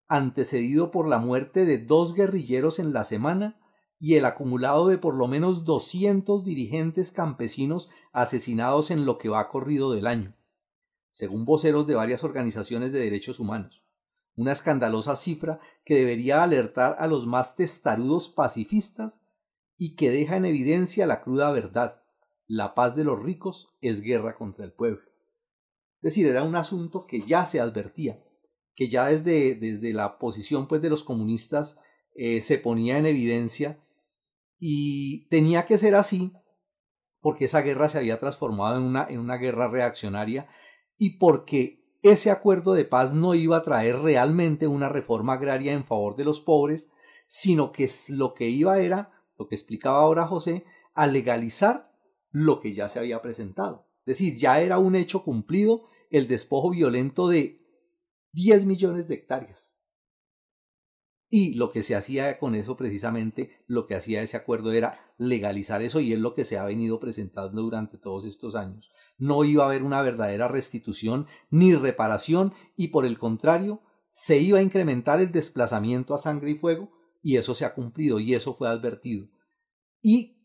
[0.08, 3.60] antecedido por la muerte de dos guerrilleros en la semana
[4.00, 9.48] y el acumulado de por lo menos 200 dirigentes campesinos asesinados en lo que va
[9.48, 10.36] corrido del año,
[11.10, 13.84] según voceros de varias organizaciones de derechos humanos.
[14.36, 19.22] Una escandalosa cifra que debería alertar a los más testarudos pacifistas
[19.76, 22.02] y que deja en evidencia la cruda verdad.
[22.46, 25.02] La paz de los ricos es guerra contra el pueblo.
[25.96, 28.22] Es decir, era un asunto que ya se advertía,
[28.76, 31.78] que ya desde, desde la posición pues, de los comunistas
[32.14, 33.80] eh, se ponía en evidencia
[34.58, 36.32] y tenía que ser así
[37.20, 40.48] porque esa guerra se había transformado en una, en una guerra reaccionaria
[40.96, 45.84] y porque ese acuerdo de paz no iba a traer realmente una reforma agraria en
[45.84, 46.90] favor de los pobres,
[47.26, 51.92] sino que lo que iba era, lo que explicaba ahora José, a legalizar
[52.30, 53.88] lo que ya se había presentado.
[54.00, 57.60] Es decir, ya era un hecho cumplido el despojo violento de
[58.32, 59.77] 10 millones de hectáreas.
[61.30, 65.82] Y lo que se hacía con eso precisamente, lo que hacía ese acuerdo era legalizar
[65.82, 68.90] eso y es lo que se ha venido presentando durante todos estos años.
[69.18, 74.58] No iba a haber una verdadera restitución ni reparación y por el contrario, se iba
[74.58, 78.54] a incrementar el desplazamiento a sangre y fuego y eso se ha cumplido y eso
[78.54, 79.28] fue advertido.
[80.00, 80.38] Y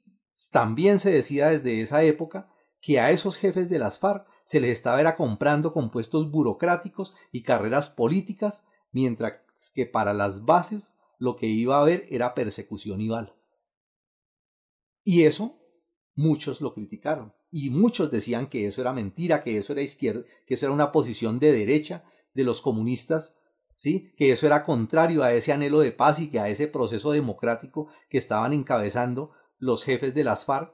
[0.51, 2.49] también se decía desde esa época
[2.81, 7.13] que a esos jefes de las FARC se les estaba era comprando con puestos burocráticos
[7.31, 9.35] y carreras políticas mientras
[9.71, 13.35] que para las bases lo que iba a haber era persecución y bala.
[15.03, 15.59] Y eso
[16.15, 20.55] muchos lo criticaron y muchos decían que eso era mentira, que eso era izquierda, que
[20.55, 22.03] eso era una posición de derecha,
[22.33, 23.37] de los comunistas,
[23.75, 24.11] ¿sí?
[24.17, 27.89] que eso era contrario a ese anhelo de paz y que a ese proceso democrático
[28.09, 30.73] que estaban encabezando los jefes de las FARC,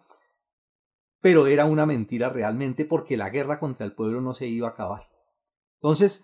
[1.22, 4.72] pero era una mentira realmente porque la guerra contra el pueblo no se iba a
[4.72, 5.02] acabar.
[5.82, 6.24] Entonces,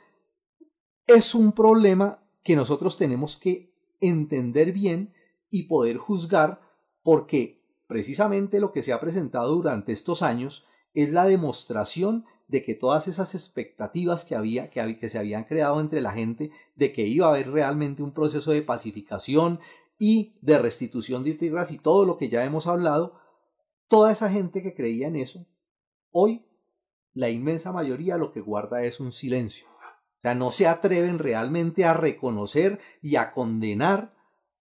[1.06, 5.14] es un problema que nosotros tenemos que entender bien
[5.50, 6.62] y poder juzgar
[7.04, 12.74] porque precisamente lo que se ha presentado durante estos años es la demostración de que
[12.74, 17.06] todas esas expectativas que había que, que se habían creado entre la gente de que
[17.06, 19.60] iba a haber realmente un proceso de pacificación
[20.00, 23.26] y de restitución de tierras y todo lo que ya hemos hablado
[23.88, 25.46] Toda esa gente que creía en eso,
[26.10, 26.44] hoy
[27.14, 29.68] la inmensa mayoría lo que guarda es un silencio.
[30.26, 34.16] Sea, no se atreven realmente a reconocer y a condenar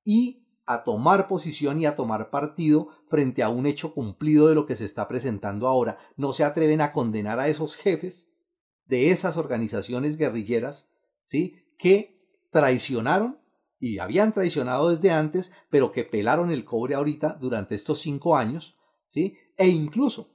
[0.05, 4.67] y a tomar posición y a tomar partido frente a un hecho cumplido de lo
[4.67, 5.97] que se está presentando ahora.
[6.17, 8.31] No se atreven a condenar a esos jefes
[8.85, 10.91] de esas organizaciones guerrilleras,
[11.23, 11.57] ¿sí?
[11.79, 13.41] Que traicionaron
[13.81, 18.79] y habían traicionado desde antes, pero que pelaron el cobre ahorita durante estos cinco años
[19.07, 19.39] ¿sí?
[19.57, 20.35] E incluso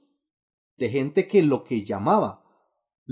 [0.76, 2.42] de gente que lo que llamaba,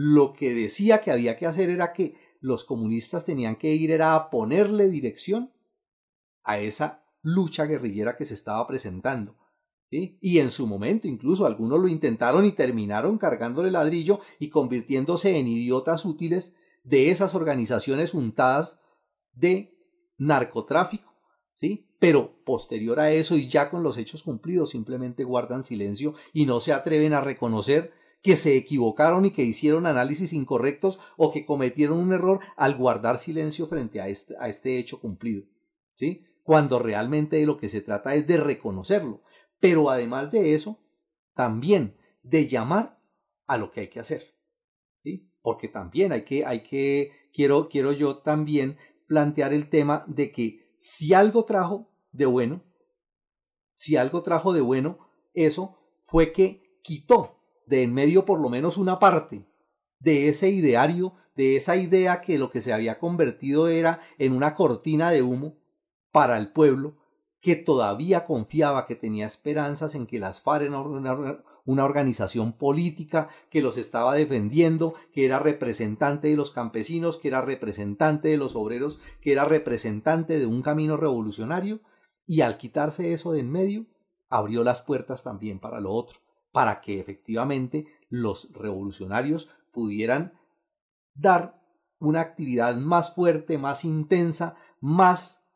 [0.01, 4.15] lo que decía que había que hacer era que los comunistas tenían que ir era
[4.15, 5.53] a ponerle dirección
[6.45, 9.37] a esa lucha guerrillera que se estaba presentando.
[9.91, 15.49] Y en su momento incluso algunos lo intentaron y terminaron cargándole ladrillo y convirtiéndose en
[15.49, 18.81] idiotas útiles de esas organizaciones untadas
[19.33, 19.77] de
[20.17, 21.13] narcotráfico,
[21.51, 21.91] ¿sí?
[21.99, 26.61] pero posterior a eso y ya con los hechos cumplidos simplemente guardan silencio y no
[26.61, 31.99] se atreven a reconocer que se equivocaron y que hicieron análisis incorrectos o que cometieron
[31.99, 35.47] un error al guardar silencio frente a este, a este hecho cumplido,
[35.95, 36.27] ¿sí?
[36.43, 39.23] Cuando realmente de lo que se trata es de reconocerlo,
[39.61, 40.79] pero además de eso,
[41.35, 43.01] también de llamar
[43.47, 44.21] a lo que hay que hacer,
[44.99, 45.33] ¿sí?
[45.41, 48.77] Porque también hay que, hay que, quiero, quiero yo también
[49.07, 52.63] plantear el tema de que si algo trajo de bueno,
[53.73, 54.99] si algo trajo de bueno,
[55.33, 57.38] eso fue que quitó
[57.69, 59.45] de en medio por lo menos una parte
[60.01, 64.55] de ese ideario, de esa idea que lo que se había convertido era en una
[64.55, 65.57] cortina de humo
[66.11, 66.97] para el pueblo,
[67.41, 70.71] que todavía confiaba, que tenía esperanzas en que las FARC
[71.65, 77.43] una organización política que los estaba defendiendo, que era representante de los campesinos, que era
[77.43, 81.81] representante de los obreros, que era representante de un camino revolucionario,
[82.27, 83.87] y al quitarse eso de en medio,
[84.29, 86.19] abrió las puertas también para lo otro,
[86.59, 90.37] para que efectivamente los revolucionarios pudieran
[91.15, 91.63] dar
[92.01, 95.49] una actividad más fuerte, más intensa, más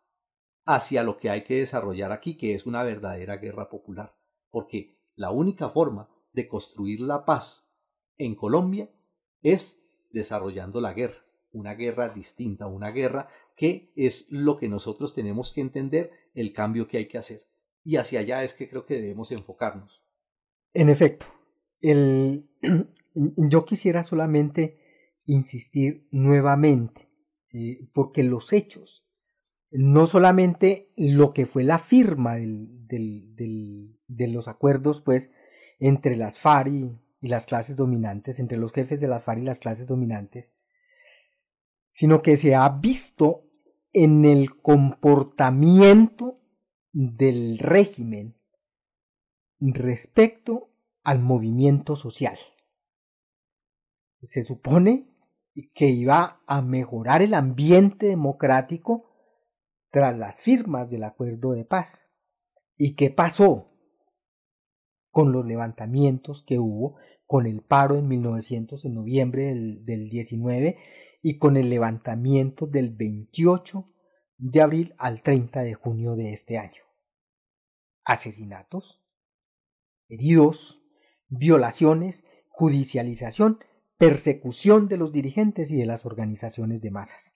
[0.65, 4.15] hacia lo que hay que desarrollar aquí, que es una verdadera guerra popular.
[4.49, 7.69] Porque la única forma de construir la paz
[8.17, 8.89] en Colombia
[9.43, 13.27] es desarrollando la guerra, una guerra distinta, una guerra
[13.57, 17.49] que es lo que nosotros tenemos que entender, el cambio que hay que hacer.
[17.83, 20.02] Y hacia allá es que creo que debemos enfocarnos.
[20.75, 21.27] En efecto,
[21.81, 22.49] el,
[23.15, 24.79] yo quisiera solamente
[25.27, 27.09] insistir nuevamente,
[27.53, 29.07] eh, porque los hechos
[29.71, 35.31] no solamente lo que fue la firma de los acuerdos pues
[35.79, 39.61] entre las FARC y, las clases dominantes, entre los jefes de las FARC y las
[39.61, 40.53] clases dominantes,
[41.93, 43.45] sino que se ha visto
[43.93, 46.35] en el comportamiento
[46.93, 48.35] del régimen
[49.71, 50.71] respecto
[51.05, 52.37] al movimiento social.
[54.23, 55.09] Se supone
[55.75, 59.11] que iba a mejorar el ambiente democrático
[59.91, 62.05] tras las firmas del acuerdo de paz.
[62.77, 63.69] ¿Y qué pasó
[65.11, 66.97] con los levantamientos que hubo,
[67.27, 70.79] con el paro en 1900 en noviembre del, del 19
[71.23, 73.89] y con el levantamiento del 28
[74.39, 76.83] de abril al 30 de junio de este año?
[78.05, 79.02] Asesinatos,
[80.13, 80.85] heridos,
[81.29, 83.59] violaciones, judicialización,
[83.97, 87.33] persecución de los dirigentes y de las organizaciones de masas.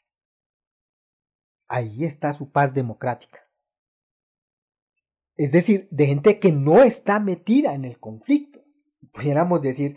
[1.69, 3.41] Ahí está su paz democrática.
[5.37, 8.63] Es decir, de gente que no está metida en el conflicto.
[9.13, 9.97] Pudiéramos decir,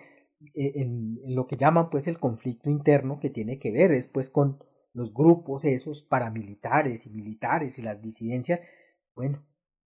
[0.56, 4.64] eh, en, lo que llaman pues el conflicto interno que tiene que ver después con
[4.94, 8.62] los grupos esos paramilitares y militares y las disidencias.
[9.16, 9.46] Bueno,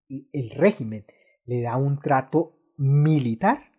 [0.09, 1.05] el régimen
[1.45, 3.71] le da un trato militar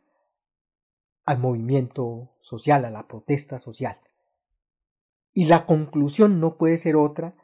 [1.24, 3.99] al movimiento social, a la protesta social.
[5.32, 7.34] Y la conclusión no puede ser otra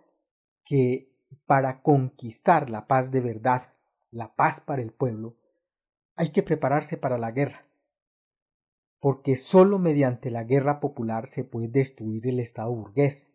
[0.65, 1.11] que
[1.47, 3.75] para conquistar la paz de verdad,
[4.11, 5.37] la paz para el pueblo,
[6.15, 7.67] hay que prepararse para la guerra.
[9.01, 13.33] porque sólo mediante la guerra popular se puede destruir el Estado burgués,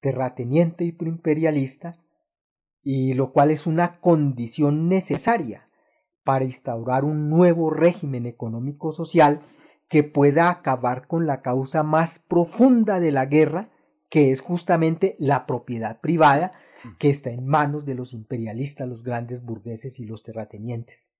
[0.00, 1.98] terrateniente y imperialista,
[2.82, 5.69] y lo cual es una condición necesaria
[6.24, 9.40] para instaurar un nuevo régimen económico-social
[9.88, 13.70] que pueda acabar con la causa más profunda de la guerra,
[14.08, 16.52] que es justamente la propiedad privada
[16.98, 21.10] que está en manos de los imperialistas, los grandes burgueses y los terratenientes.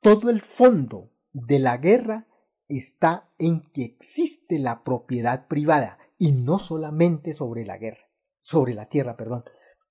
[0.00, 2.28] Todo el fondo de la guerra
[2.68, 8.10] está en que existe la propiedad privada y no solamente sobre la guerra,
[8.42, 9.44] sobre la tierra, perdón,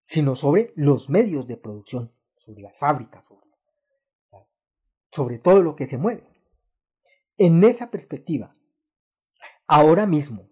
[0.05, 2.13] sino sobre los medios de producción,
[2.47, 3.45] sobre las fábricas, sobre,
[5.11, 6.23] sobre todo lo que se mueve.
[7.37, 8.55] En esa perspectiva,
[9.67, 10.49] ahora mismo,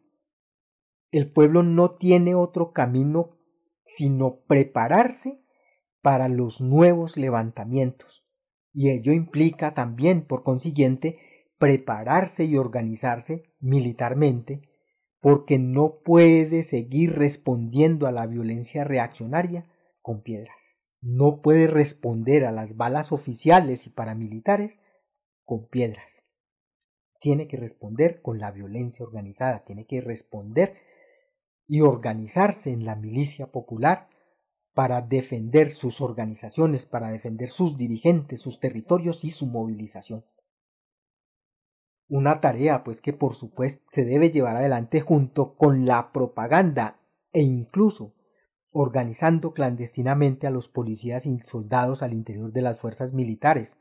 [1.11, 3.37] el pueblo no tiene otro camino
[3.85, 5.41] sino prepararse
[6.01, 8.27] para los nuevos levantamientos,
[8.73, 11.19] y ello implica también, por consiguiente,
[11.57, 14.69] prepararse y organizarse militarmente,
[15.21, 19.71] porque no puede seguir respondiendo a la violencia reaccionaria
[20.01, 20.84] con piedras.
[21.07, 24.79] No puede responder a las balas oficiales y paramilitares
[25.43, 26.25] con piedras.
[27.19, 30.77] Tiene que responder con la violencia organizada, tiene que responder
[31.67, 34.09] y organizarse en la milicia popular
[34.73, 40.25] para defender sus organizaciones, para defender sus dirigentes, sus territorios y su movilización.
[42.09, 46.99] Una tarea pues que por supuesto se debe llevar adelante junto con la propaganda
[47.31, 48.15] e incluso
[48.77, 53.77] organizando clandestinamente a los policías y soldados al interior de las fuerzas militares.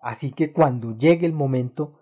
[0.00, 1.98] Así que cuando llegue el momento,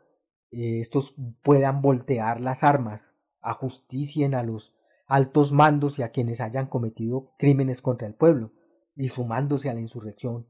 [0.50, 4.76] eh, estos puedan voltear las armas, ajusticien a los
[5.06, 8.52] altos mandos y a quienes hayan cometido crímenes contra el pueblo,
[8.94, 10.46] y sumándose a la insurrección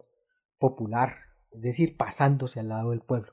[0.59, 1.18] popular,
[1.53, 3.32] es decir, pasándose al lado del pueblo.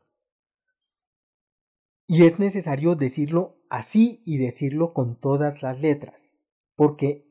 [2.05, 6.36] Y es necesario decirlo así y decirlo con todas las letras,
[6.76, 7.26] porque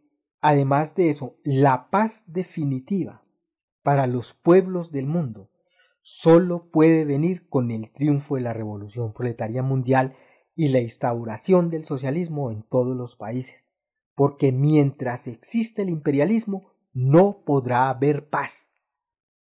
[0.49, 3.23] además de eso, la paz definitiva
[3.83, 5.51] para los pueblos del mundo
[6.03, 10.15] solo puede venir con el triunfo de la revolución proletaria mundial
[10.55, 13.69] y la instauración del socialismo en todos los países
[14.17, 18.73] porque mientras existe el imperialismo no podrá haber paz.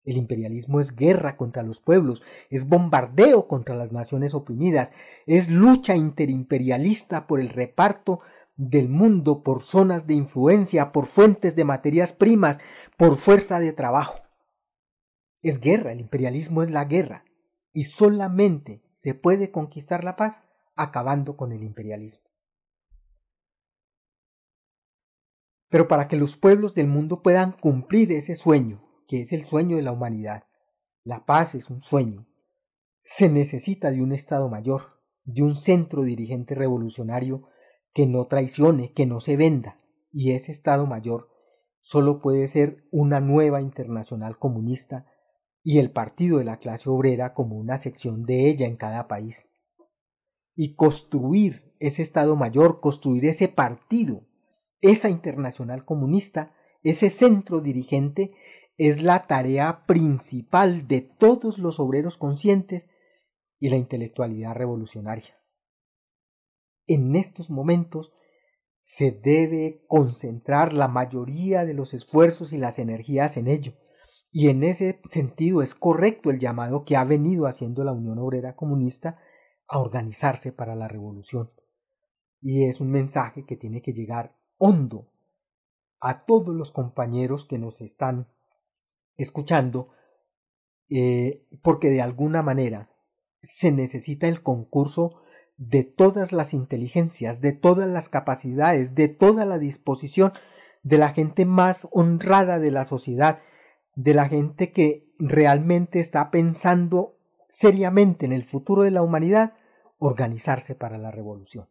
[0.04, 4.92] El imperialismo es guerra contra los pueblos, es bombardeo contra las naciones oprimidas,
[5.28, 8.20] es lucha interimperialista por el reparto
[8.56, 12.60] del mundo, por zonas de influencia, por fuentes de materias primas,
[12.98, 14.20] por fuerza de trabajo.
[15.42, 17.26] Es guerra, el imperialismo es la guerra,
[17.74, 20.40] y solamente se puede conquistar la paz
[20.76, 22.30] acabando con el imperialismo.
[25.70, 29.76] Pero para que los pueblos del mundo puedan cumplir ese sueño, que es el sueño
[29.76, 30.44] de la humanidad,
[31.04, 32.28] la paz es un sueño,
[33.04, 37.50] se necesita de un Estado mayor, de un centro dirigente revolucionario
[37.94, 39.80] que no traicione, que no se venda,
[40.12, 41.30] y ese Estado mayor
[41.82, 45.06] solo puede ser una nueva internacional comunista
[45.64, 49.50] y el partido de la clase obrera como una sección de ella en cada país.
[50.56, 54.24] Y construir ese Estado mayor, construir ese partido
[54.84, 58.34] esa internacional comunista, ese centro dirigente,
[58.78, 62.90] es la tarea principal de todos los obreros conscientes
[63.60, 65.40] y la intelectualidad revolucionaria.
[66.88, 68.14] En estos momentos
[68.84, 73.74] se debe concentrar la mayoría de los esfuerzos y las energías en ello.
[74.32, 78.56] Y en ese sentido es correcto el llamado que ha venido haciendo la Unión Obrera
[78.56, 79.16] Comunista
[79.68, 81.52] a organizarse para la revolución.
[82.42, 85.12] Y es un mensaje que tiene que llegar hondo
[86.02, 88.28] a todos los compañeros que nos están
[89.16, 89.90] escuchando,
[90.90, 92.90] eh, porque de alguna manera
[93.42, 95.22] se necesita el concurso
[95.58, 100.34] de todas las inteligencias, de todas las capacidades, de toda la disposición
[100.84, 103.40] de la gente más honrada de la sociedad,
[103.96, 109.54] de la gente que realmente está pensando seriamente en el futuro de la humanidad,
[110.00, 111.68] organizarse para la revolución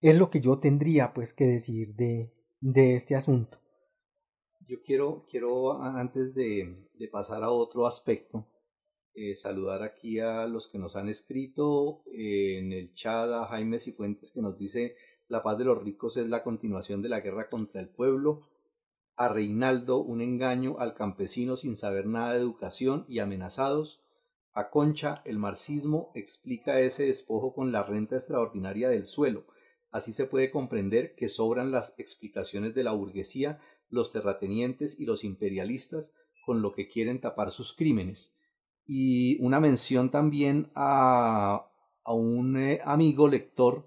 [0.00, 3.58] es lo que yo tendría pues que decir de, de este asunto.
[4.60, 8.46] Yo quiero, quiero antes de, de pasar a otro aspecto,
[9.16, 13.78] eh, saludar aquí a los que nos han escrito eh, en el chat, a Jaime
[13.80, 14.96] Cifuentes que nos dice
[15.28, 18.48] la paz de los ricos es la continuación de la guerra contra el pueblo,
[19.16, 24.04] a Reinaldo un engaño al campesino sin saber nada de educación y amenazados,
[24.52, 29.46] a Concha el marxismo explica ese despojo con la renta extraordinaria del suelo,
[29.96, 35.24] Así se puede comprender que sobran las explicaciones de la burguesía, los terratenientes y los
[35.24, 36.12] imperialistas
[36.44, 38.35] con lo que quieren tapar sus crímenes.
[38.86, 41.70] Y una mención también a,
[42.04, 43.86] a un eh, amigo lector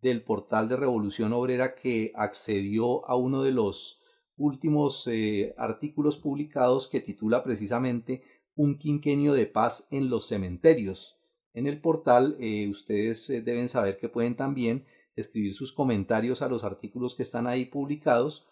[0.00, 4.00] del portal de Revolución Obrera que accedió a uno de los
[4.36, 8.22] últimos eh, artículos publicados que titula precisamente
[8.54, 11.16] Un quinquenio de paz en los cementerios.
[11.52, 14.86] En el portal eh, ustedes deben saber que pueden también
[15.16, 18.46] escribir sus comentarios a los artículos que están ahí publicados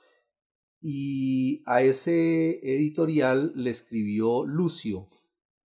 [0.80, 5.08] y a ese editorial le escribió Lucio,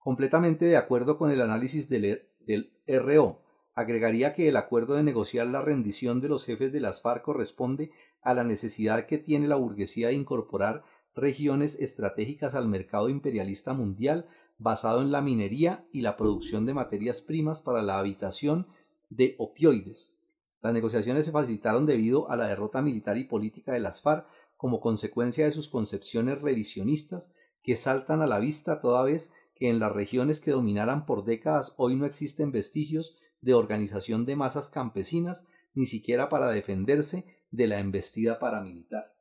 [0.06, 3.42] completamente de acuerdo con el análisis del, del RO.
[3.74, 7.90] Agregaría que el acuerdo de negociar la rendición de los jefes de las FARC corresponde
[8.22, 10.84] a la necesidad que tiene la burguesía de incorporar
[11.16, 14.28] regiones estratégicas al mercado imperialista mundial
[14.58, 18.68] basado en la minería y la producción de materias primas para la habitación
[19.10, 20.18] de opioides.
[20.62, 24.78] Las negociaciones se facilitaron debido a la derrota militar y política de las FARC como
[24.78, 29.92] consecuencia de sus concepciones revisionistas que saltan a la vista toda vez que en las
[29.92, 35.86] regiones que dominaran por décadas hoy no existen vestigios de organización de masas campesinas ni
[35.86, 39.14] siquiera para defenderse de la embestida paramilitar.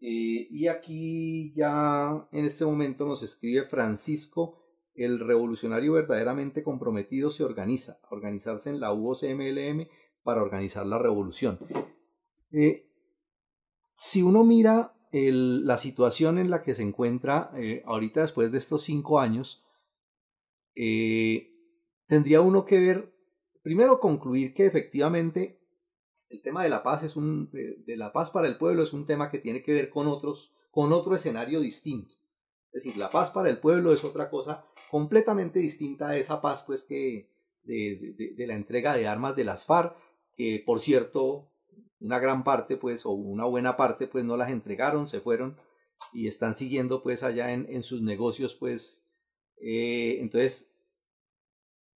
[0.00, 4.58] Eh, y aquí ya en este momento nos escribe Francisco,
[4.94, 9.88] el revolucionario verdaderamente comprometido se organiza, organizarse en la UOCMLM
[10.22, 11.58] para organizar la revolución.
[12.50, 12.88] Eh,
[13.94, 18.82] si uno mira la situación en la que se encuentra eh, ahorita después de estos
[18.82, 19.62] cinco años,
[20.74, 21.52] eh,
[22.06, 23.12] tendría uno que ver,
[23.62, 25.58] primero concluir que efectivamente
[26.30, 29.04] el tema de la paz es un, de, la paz para el pueblo es un
[29.04, 32.14] tema que tiene que ver con otros, con otro escenario distinto.
[32.72, 36.62] Es decir, la paz para el pueblo es otra cosa completamente distinta a esa paz,
[36.62, 37.28] pues, que
[37.64, 39.94] de, de la entrega de armas de las FARC,
[40.34, 41.51] que por cierto
[42.02, 45.56] una gran parte, pues, o una buena parte, pues, no las entregaron, se fueron
[46.12, 49.06] y están siguiendo, pues, allá en, en sus negocios, pues,
[49.60, 50.72] eh, entonces,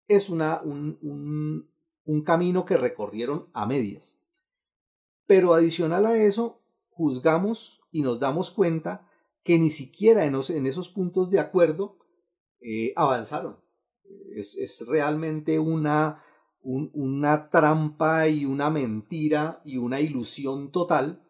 [0.08, 1.68] es una, un,
[2.04, 4.18] un, camino que recorrieron a medias.
[5.26, 9.08] Pero adicional a eso, juzgamos y nos damos cuenta
[9.44, 11.98] que ni siquiera en, en esos puntos de acuerdo
[12.60, 13.58] eh, avanzaron.
[14.34, 16.22] Es, es, realmente una,
[16.62, 21.26] una trampa y una mentira y una ilusión total,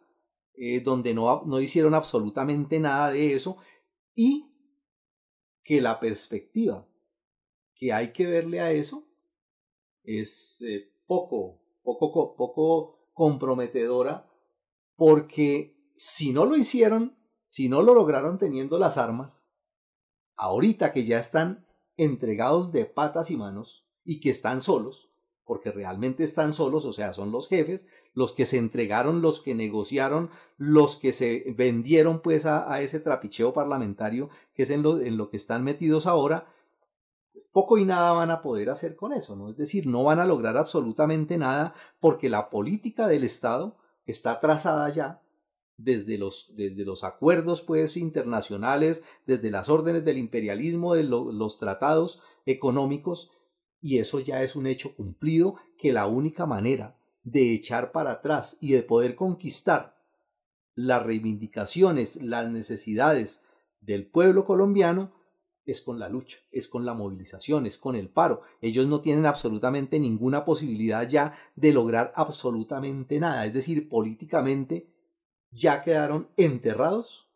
[0.54, 3.56] eh, donde no, no hicieron absolutamente nada de eso,
[4.14, 4.52] y
[5.62, 6.86] que la perspectiva
[7.74, 9.08] que hay que verle a eso
[10.02, 14.30] es eh, poco, poco, poco comprometedora,
[14.96, 17.16] porque si no lo hicieron,
[17.46, 19.50] si no lo lograron teniendo las armas,
[20.36, 21.66] ahorita que ya están
[21.96, 25.11] entregados de patas y manos y que están solos,
[25.44, 29.54] porque realmente están solos, o sea, son los jefes, los que se entregaron, los que
[29.54, 35.36] negociaron, los que se vendieron pues a, ese trapicheo parlamentario, que es en lo, que
[35.36, 36.46] están metidos ahora,
[37.32, 39.50] pues poco y nada van a poder hacer con eso, ¿no?
[39.50, 43.76] Es decir, no van a lograr absolutamente nada porque la política del Estado
[44.06, 45.22] está trazada ya
[45.76, 52.20] desde los, desde los acuerdos pues internacionales, desde las órdenes del imperialismo, de los tratados
[52.46, 53.30] económicos,
[53.82, 58.56] y eso ya es un hecho cumplido que la única manera de echar para atrás
[58.60, 60.00] y de poder conquistar
[60.74, 63.42] las reivindicaciones, las necesidades
[63.80, 65.12] del pueblo colombiano
[65.64, 68.42] es con la lucha, es con la movilización, es con el paro.
[68.60, 73.44] Ellos no tienen absolutamente ninguna posibilidad ya de lograr absolutamente nada.
[73.46, 74.88] Es decir, políticamente
[75.50, 77.30] ya quedaron enterrados,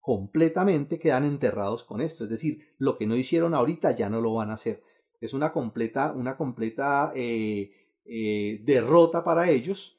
[0.00, 2.24] completamente quedan enterrados con esto.
[2.24, 4.82] Es decir, lo que no hicieron ahorita ya no lo van a hacer
[5.22, 7.70] es una completa, una completa eh,
[8.04, 9.96] eh, derrota para ellos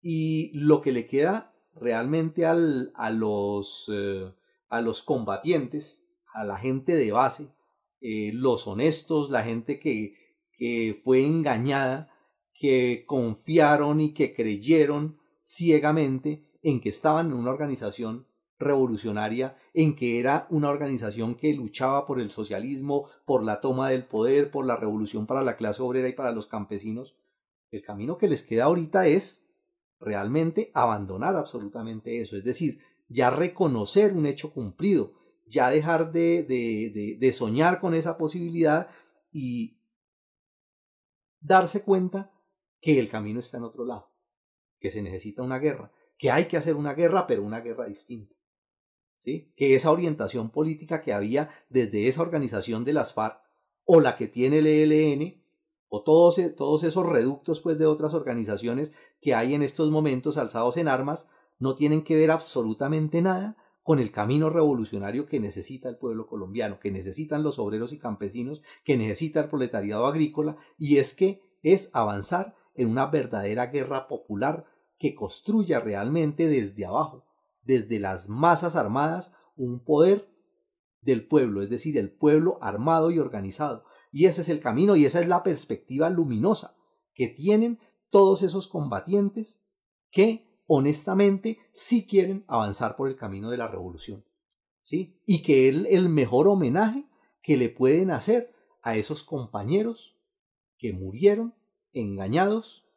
[0.00, 4.32] y lo que le queda realmente al, a, los, eh,
[4.68, 7.48] a los combatientes, a la gente de base,
[8.00, 10.14] los honestos, la gente que,
[10.52, 12.08] que fue engañada,
[12.54, 18.26] que confiaron y que creyeron ciegamente en que estaban en una organización
[18.60, 24.04] revolucionaria en que era una organización que luchaba por el socialismo, por la toma del
[24.04, 27.16] poder, por la revolución para la clase obrera y para los campesinos,
[27.70, 29.46] el camino que les queda ahorita es
[29.98, 35.14] realmente abandonar absolutamente eso, es decir, ya reconocer un hecho cumplido,
[35.46, 38.88] ya dejar de, de, de, soñar con esa posibilidad
[39.32, 39.78] y
[41.40, 42.32] darse cuenta
[42.80, 44.12] que el camino está en otro lado,
[44.78, 48.39] que se necesita una guerra, que hay que hacer una guerra, pero una guerra distinta
[49.24, 53.40] que esa orientación política que había desde esa organización de las FARC
[53.84, 55.42] o la que tiene el ELN
[55.88, 60.38] o todos, e, todos esos reductos pues, de otras organizaciones que hay en estos momentos
[60.38, 65.88] alzados en armas no tienen que ver absolutamente nada con el camino revolucionario que necesita
[65.88, 70.98] el pueblo colombiano, que necesitan los obreros y campesinos, que necesita el proletariado agrícola, y
[70.98, 74.64] es que es avanzar en una verdadera guerra popular
[74.98, 77.24] que construya realmente desde abajo,
[77.62, 80.28] desde las masas armadas, un poder
[81.02, 83.84] del pueblo, es decir, el pueblo armado y organizado.
[84.12, 86.76] Y ese es el camino y esa es la perspectiva luminosa
[87.14, 87.78] que tienen
[88.10, 89.64] todos esos combatientes
[90.10, 94.24] que honestamente sí quieren avanzar por el camino de la revolución.
[94.82, 95.20] ¿Sí?
[95.26, 97.06] Y que es el mejor homenaje
[97.42, 100.16] que le pueden hacer a esos compañeros
[100.78, 101.54] que murieron
[101.92, 102.88] engañados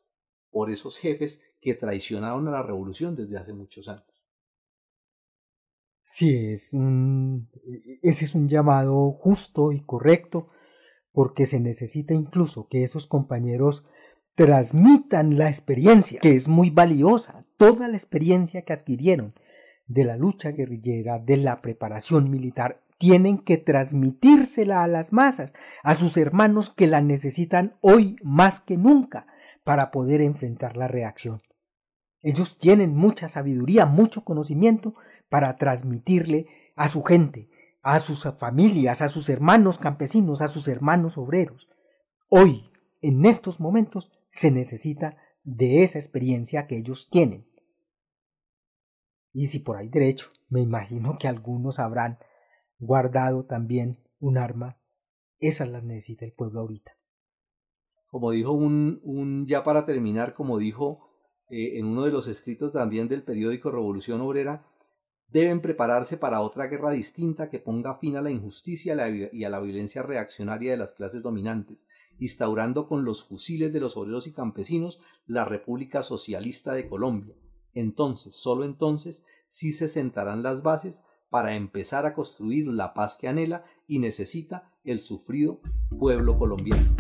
[0.50, 4.13] por esos jefes que traicionaron a la revolución desde hace muchos años.
[6.04, 7.50] Sí, es un,
[8.02, 10.50] ese es un llamado justo y correcto
[11.12, 13.86] porque se necesita incluso que esos compañeros
[14.36, 19.34] transmitan la experiencia, que es muy valiosa, toda la experiencia que adquirieron
[19.88, 25.94] de la lucha guerrillera, de la preparación militar, tienen que transmitírsela a las masas, a
[25.96, 29.28] sus hermanos que la necesitan hoy más que nunca
[29.64, 31.42] para poder enfrentar la reacción.
[32.22, 34.94] Ellos tienen mucha sabiduría, mucho conocimiento
[35.34, 37.50] para transmitirle a su gente,
[37.82, 41.68] a sus familias, a sus hermanos campesinos, a sus hermanos obreros.
[42.30, 42.70] Hoy,
[43.02, 47.48] en estos momentos, se necesita de esa experiencia que ellos tienen.
[49.32, 52.20] Y si por ahí derecho, me imagino que algunos habrán
[52.78, 54.78] guardado también un arma,
[55.40, 56.92] esas las necesita el pueblo ahorita.
[58.06, 61.10] Como dijo un, ya para terminar, como dijo
[61.50, 64.68] eh, en uno de los escritos también del periódico Revolución Obrera,
[65.34, 68.96] deben prepararse para otra guerra distinta que ponga fin a la injusticia
[69.34, 71.88] y a la violencia reaccionaria de las clases dominantes,
[72.20, 77.36] instaurando con los fusiles de los obreros y campesinos la República Socialista de Colombia.
[77.74, 83.28] Entonces, solo entonces, sí se sentarán las bases para empezar a construir la paz que
[83.28, 85.62] anhela y necesita el sufrido
[85.98, 86.96] pueblo colombiano.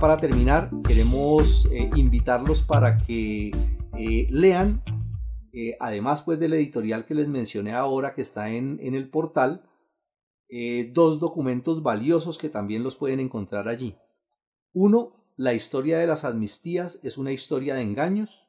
[0.00, 3.50] Para terminar, queremos eh, invitarlos para que
[3.96, 4.82] eh, lean,
[5.54, 9.62] eh, además pues del editorial que les mencioné ahora que está en, en el portal,
[10.92, 13.96] dos documentos valiosos que también los pueden encontrar allí.
[14.72, 18.48] Uno, la historia de las amnistías es una historia de engaños.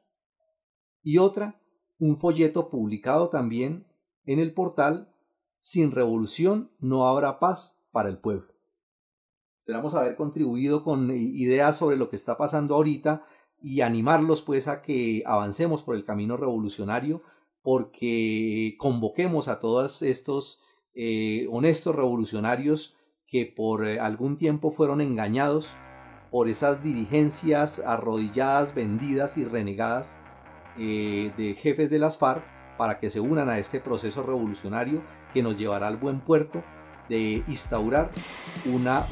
[1.02, 1.60] Y otra,
[1.98, 3.86] un folleto publicado también
[4.24, 5.12] en el portal
[5.56, 8.57] Sin revolución no habrá paz para el pueblo.
[9.68, 13.26] Esperamos haber contribuido con ideas sobre lo que está pasando ahorita
[13.60, 17.20] y animarlos pues a que avancemos por el camino revolucionario
[17.60, 20.62] porque convoquemos a todos estos
[20.94, 22.96] eh, honestos revolucionarios
[23.26, 25.68] que por eh, algún tiempo fueron engañados
[26.30, 30.16] por esas dirigencias arrodilladas, vendidas y renegadas
[30.78, 32.42] eh, de jefes de las FARC
[32.78, 35.02] para que se unan a este proceso revolucionario
[35.34, 36.64] que nos llevará al buen puerto
[37.08, 38.10] de instaurar
[38.66, 39.04] una,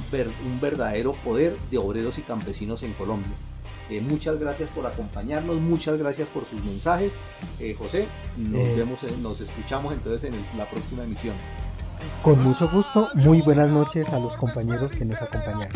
[0.44, 3.32] un verdadero poder de obreros y campesinos en Colombia.
[3.88, 7.14] Eh, muchas gracias por acompañarnos, muchas gracias por sus mensajes.
[7.60, 8.74] Eh, José, nos Eh.
[8.76, 11.36] vemos, eh, nos escuchamos entonces en el- la próxima emisión.
[12.22, 15.68] Con mucho gusto, muy buenas noches a los compañeros que nos acompañaron.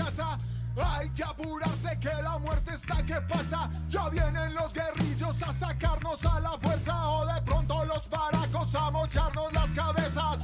[0.83, 3.68] Hay que apurarse que la muerte está que pasa.
[3.91, 8.91] Ya vienen los guerrillos a sacarnos a la fuerza o de pronto los baracos a
[8.91, 10.39] mocharnos las cabezas.